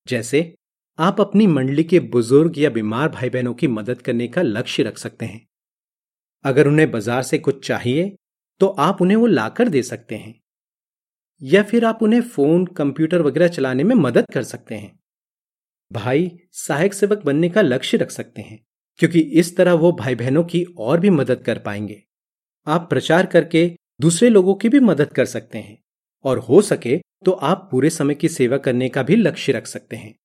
जैसे, 0.08 0.54
आप 1.00 1.20
अपनी 1.22 1.48
मंडली 1.48 1.84
के 1.84 2.00
बुज़ुर्ग 2.00 2.58
या 2.58 2.70
बीमार 2.70 3.10
भाई 3.10 3.30
बहनों 3.30 3.54
की 3.54 3.68
मदद 3.70 4.02
करने 4.02 4.28
का 4.28 4.42
लक्ष्य 4.42 4.84
रख 4.84 4.98
सकते 4.98 5.26
हैं। 5.26 5.46
अगर 6.46 6.68
उन्हें 6.68 6.90
बाज़ार 6.92 7.24
से 7.24 7.38
कुछ 7.40 7.66
चाहिए 7.68 8.16
तो 8.62 8.68
आप 8.68 9.02
उन्हें 9.02 9.18
वो 9.18 9.28
लाकर 9.28 9.70
दे 9.70 9.82
सकते 9.84 10.16
हैं। 10.16 10.40
या 11.42 11.64
फिर 11.64 11.86
आप 11.86 12.04
उन्हें 12.04 12.22
फ़ोन, 12.22 12.66
कंप्यूटर 12.68 13.22
वगैरह 13.22 13.48
चलाने 13.50 13.84
में 13.84 13.96
मदद 13.98 14.26
कर 14.34 14.44
सकते 14.44 14.76
हैं। 14.76 14.99
भाई 15.92 16.30
सहायक 16.52 16.94
सेवक 16.94 17.18
बनने 17.18 17.50
का 17.50 17.62
लक्ष्य 17.62 17.98
रख 17.98 18.12
सकते 18.12 18.42
हैं, 18.42 18.60
क्योंकि 19.00 19.20
इस 19.20 19.56
तरह 19.58 19.74
वो 19.74 19.92
भाई 19.92 20.16
बहनों 20.16 20.44
की 20.44 20.64
और 20.78 21.00
भी 21.00 21.10
मदद 21.10 21.44
कर 21.44 21.60
पाएँगे। 21.60 22.04
आप 22.68 22.90
प्रचार 22.90 23.26
करके 23.26 23.70
दूसरे 24.02 24.30
लोगों 24.30 24.56
की 24.56 24.70
भी 24.70 24.80
मदद 24.80 25.14
कर 25.14 25.26
सकते 25.26 25.58
हैं, 25.58 25.78
और 26.26 26.38
हो 26.40 26.62
सके 26.62 26.98
तो 27.26 27.32
आप 27.32 27.68
पूरे 27.72 27.90
समय 27.90 28.16
की 28.16 28.30
सेवा 28.30 28.58
करने 28.58 28.90
का 28.90 29.04
भी 29.04 29.16
लक्ष्य 29.16 29.52
रख 29.52 29.68
सकते 29.68 29.96
हैं। 29.96 30.16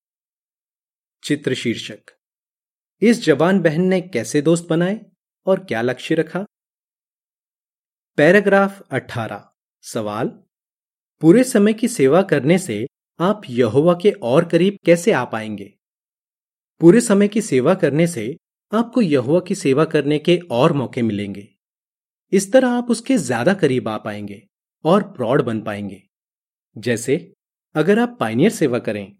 चित्र 1.23 1.53
शीर्षक। 1.53 2.11
इस 3.01 3.23
जवान 3.23 3.59
बहन 3.59 3.81
ने 3.81 4.01
कैसे 4.01 4.41
दोस्त 4.41 4.67
बनाए 4.69 4.99
और 5.47 5.59
क्या 5.59 5.81
लक्ष्य 5.81 6.15
रखा? 6.15 6.45
पैराग्राफ 8.17 8.81
18 8.91 9.43
सवाल। 9.83 10.27
पूरे 11.21 11.43
समय 11.43 11.73
की 11.73 11.87
सेवा 11.87 12.21
करने 12.21 12.57
से 12.59 12.85
आप 13.19 13.41
यहोवा 13.49 13.93
के 13.93 14.11
और 14.11 14.45
करीब 14.45 14.77
कैसे 14.85 15.11
आ 15.11 15.23
पाएँगे? 15.25 15.71
पूरे 16.81 17.01
समय 17.01 17.27
की 17.27 17.41
सेवा 17.41 17.73
करने 17.73 18.07
से 18.07 18.35
आपको 18.71 19.01
यहुआ 19.01 19.39
की 19.39 19.55
सेवा 19.55 19.85
करने 19.85 20.17
के 20.19 20.37
और 20.51 20.73
मौके 20.73 21.01
मिलेंगे। 21.01 21.47
इस 22.33 22.51
तरह 22.53 22.69
आप 22.69 22.89
उसके 22.91 23.17
ज़्यादा 23.17 23.53
करीब 23.53 23.87
आ 23.89 23.97
पाएँगे 23.97 24.41
और 24.85 25.03
प्रौढ़ 25.03 25.41
बन 25.41 25.61
पाएँगे। 25.61 26.01
जैसे, 26.75 27.15
अगर 27.75 27.99
आप 27.99 28.17
पाइनियर 28.19 28.51
सेवा 28.51 28.79
करें 28.79 29.11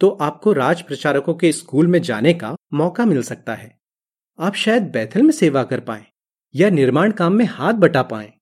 तो 0.00 0.08
आपको 0.10 0.52
राज 0.52 0.82
प्रचारकों 0.82 1.34
के 1.34 1.52
स्कूल 1.52 1.86
में 1.86 2.00
जाने 2.02 2.34
का 2.34 2.54
मौका 2.74 3.04
मिल 3.04 3.22
सकता 3.22 3.54
है। 3.54 3.76
आप 4.38 4.54
शायद 4.54 4.90
बैथल 4.90 5.22
में 5.22 5.32
सेवा 5.32 5.62
कर 5.64 5.80
पाए 5.80 6.04
या 6.54 6.70
निर्माण 6.70 7.12
काम 7.12 7.32
में 7.32 7.44
हाथ 7.44 7.74
बटा 7.74 8.02
पाए। 8.02 8.32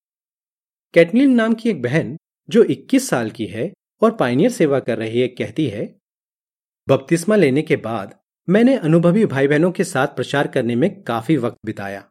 कैटलिन 0.94 1.34
नाम 1.34 1.54
की 1.54 1.70
एक 1.70 1.82
बहन, 1.82 2.16
जो 2.48 2.62
21 2.64 3.08
साल 3.08 3.30
की 3.30 3.46
है 3.46 3.72
और 4.02 4.16
पाइनियर 4.16 4.50
सेवा 4.50 4.80
कर 4.80 4.98
रही 4.98 5.20
है 5.20 5.28
कहती 5.28 5.66
है, 5.66 6.00
बपतिस्मा 6.88 7.36
लेने 7.36 7.62
के 7.62 7.76
बाद 7.76 8.18
मैंने 8.48 8.76
अनुभवी 8.76 9.26
भाई 9.26 9.48
बहनों 9.48 9.72
के 9.72 9.84
साथ 9.84 10.06
प्रचार 10.06 10.46
करने 10.46 10.74
में 10.76 11.02
काफ़ी 11.02 11.36
वक्त 11.36 11.56
बिताया। 11.64 12.10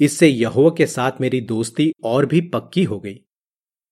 इससे 0.00 0.28
यहोवा 0.28 0.70
के 0.78 0.86
साथ 0.86 1.12
मेरी 1.20 1.40
दोस्ती 1.40 1.92
और 2.04 2.26
भी 2.26 2.40
पक्की 2.40 2.84
हो 2.84 3.00
गई। 3.00 3.24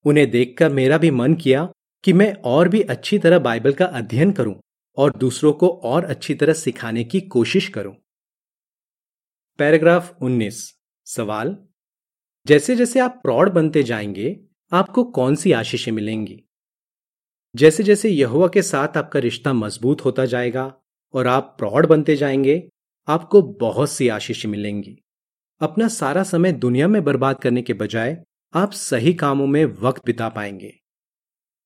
उन्हें 0.05 0.31
देखकर 0.31 0.69
मेरा 0.69 0.97
भी 0.97 1.11
मन 1.11 1.33
किया 1.33 1.71
कि 2.03 2.13
मैं 2.13 2.33
और 2.33 2.69
भी 2.69 2.81
अच्छी 2.81 3.19
तरह 3.19 3.39
बाइबल 3.39 3.73
का 3.73 3.85
अध्ययन 3.85 4.31
करूँ 4.31 4.61
और 4.97 5.13
दूसरों 5.17 5.53
को 5.53 5.69
और 5.69 6.05
अच्छी 6.05 6.35
तरह 6.35 6.53
सिखाने 6.53 7.03
की 7.03 7.21
कोशिश 7.21 7.67
करूँ। 7.67 7.95
पैराग्राफ 9.57 10.17
19 10.21 10.79
सवाल 11.05 11.57
जैसे 12.47 12.75
जैसे 12.75 12.99
आप 12.99 13.19
प्रौढ़ 13.23 13.49
बनते 13.49 13.83
जाएँगे, 13.83 14.39
आपको 14.71 15.03
कौन 15.03 15.35
सी 15.35 15.51
आशीषें 15.51 15.91
मिलेंगी? 15.91 16.43
जैसे 17.55 17.83
जैसे 17.83 18.09
यहुआ 18.09 18.47
के 18.47 18.61
साथ 18.61 18.97
आपका 18.97 19.19
रिश्ता 19.19 19.53
मज़बूत 19.53 20.05
होता 20.05 20.25
जाएगा 20.25 20.73
और 21.13 21.27
आप 21.27 21.55
प्रौढ़ 21.59 21.85
बनते 21.85 22.15
जाएँगे, 22.15 22.69
आपको 23.07 23.41
बहुत 23.41 23.91
सी 23.91 24.07
आशीष 24.07 24.45
मिलेंगी। 24.45 24.97
अपना 25.61 25.87
सारा 25.87 26.23
समय 26.23 26.51
दुनिया 26.51 26.87
में 26.87 27.03
बर्बाद 27.03 27.39
करने 27.39 27.61
के 27.61 27.73
बजाय 27.73 28.23
आप 28.53 28.71
सही 28.71 29.13
कामों 29.13 29.47
में 29.47 29.65
वक्त 29.65 30.05
बिता 30.05 30.29
पाएँगे। 30.29 30.73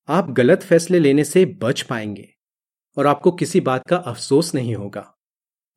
आप 0.08 0.32
गलत 0.32 0.64
फैसले 0.64 1.00
लेने 1.00 1.24
से 1.24 1.46
बच 1.46 1.82
पाएँगे 1.82 2.30
और 2.98 3.08
आपको 3.08 3.32
किसी 3.32 3.60
बात 3.60 3.88
का 3.90 3.98
अफसोस 3.98 4.56
नहीं 4.56 4.76
होगा। 4.76 5.16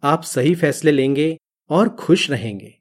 आप 0.03 0.23
सही 0.23 0.55
फैसले 0.55 0.92
लेंगे 0.92 1.38
और 1.71 1.88
खुश 1.88 2.31
रहेंगे। 2.31 2.79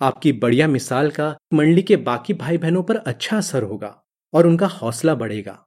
आपकी 0.00 0.32
बढ़िया 0.32 0.68
मिसाल 0.68 1.10
का 1.10 1.36
मंडली 1.54 1.82
के 1.82 1.96
बाकी 1.96 2.34
भाई 2.34 2.58
बहनों 2.58 2.82
पर 2.82 2.96
अच्छा 2.96 3.38
असर 3.38 3.62
होगा 3.62 4.04
और 4.34 4.46
उनका 4.46 4.66
हौसला 4.66 5.14
बढ़ेगा। 5.14 5.62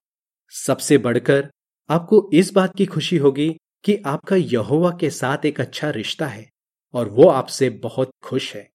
सबसे 0.51 0.97
बढ़कर 0.97 1.51
आपको 1.89 2.29
इस 2.33 2.51
बात 2.53 2.75
की 2.77 2.85
खुशी 2.85 3.17
होगी 3.17 3.57
कि 3.83 4.03
आपका 4.05 4.35
यहोवा 4.35 4.91
के 4.91 5.09
साथ 5.09 5.45
एक 5.45 5.61
अच्छा 5.61 5.89
रिश्ता 5.89 6.27
है 6.27 6.51
और 6.93 7.09
वो 7.09 7.29
आपसे 7.29 7.69
बहुत 7.69 8.11
खुश 8.23 8.55
है। 8.55 8.71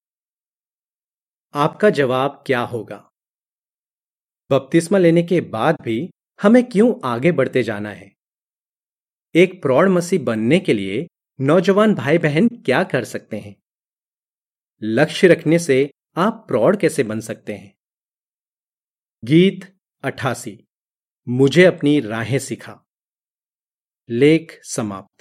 आपका 1.55 1.91
जवाब 1.91 2.45
क्या 2.47 2.61
होगा? 2.61 3.11
बपतिस्मा 4.51 4.99
लेने 4.99 5.23
के 5.23 5.41
बाद 5.41 5.77
भी 5.83 6.11
हमें 6.43 6.69
क्यों 6.69 6.95
आगे 7.05 7.33
बढ़ते 7.33 7.63
जाना 7.63 7.91
है? 7.91 8.15
एक 9.35 9.63
प्रौढ़ 9.63 9.89
मसीह 9.89 10.25
बनने 10.25 10.59
के 10.59 10.75
लिए 10.75 11.09
नौजवान 11.41 11.95
भाई 11.95 12.19
बहन 12.19 12.49
क्या 12.49 12.85
कर 12.85 13.05
सकते 13.05 13.39
हैं? 13.39 13.57
लक्ष्य 14.83 15.29
रखने 15.29 15.59
से 15.59 15.91
आप 16.17 16.45
प्रौढ़ 16.49 16.77
कैसे 16.77 17.03
बन 17.03 17.21
सकते 17.21 17.55
हैं? 17.55 17.75
गीत 19.25 19.79
अठासी। 20.03 20.67
मुझे 21.29 21.65
अपनी 21.65 22.01
राहें 22.01 22.39
सिखा। 22.39 22.87
लेख 24.09 24.61
समाप्त। 24.65 25.14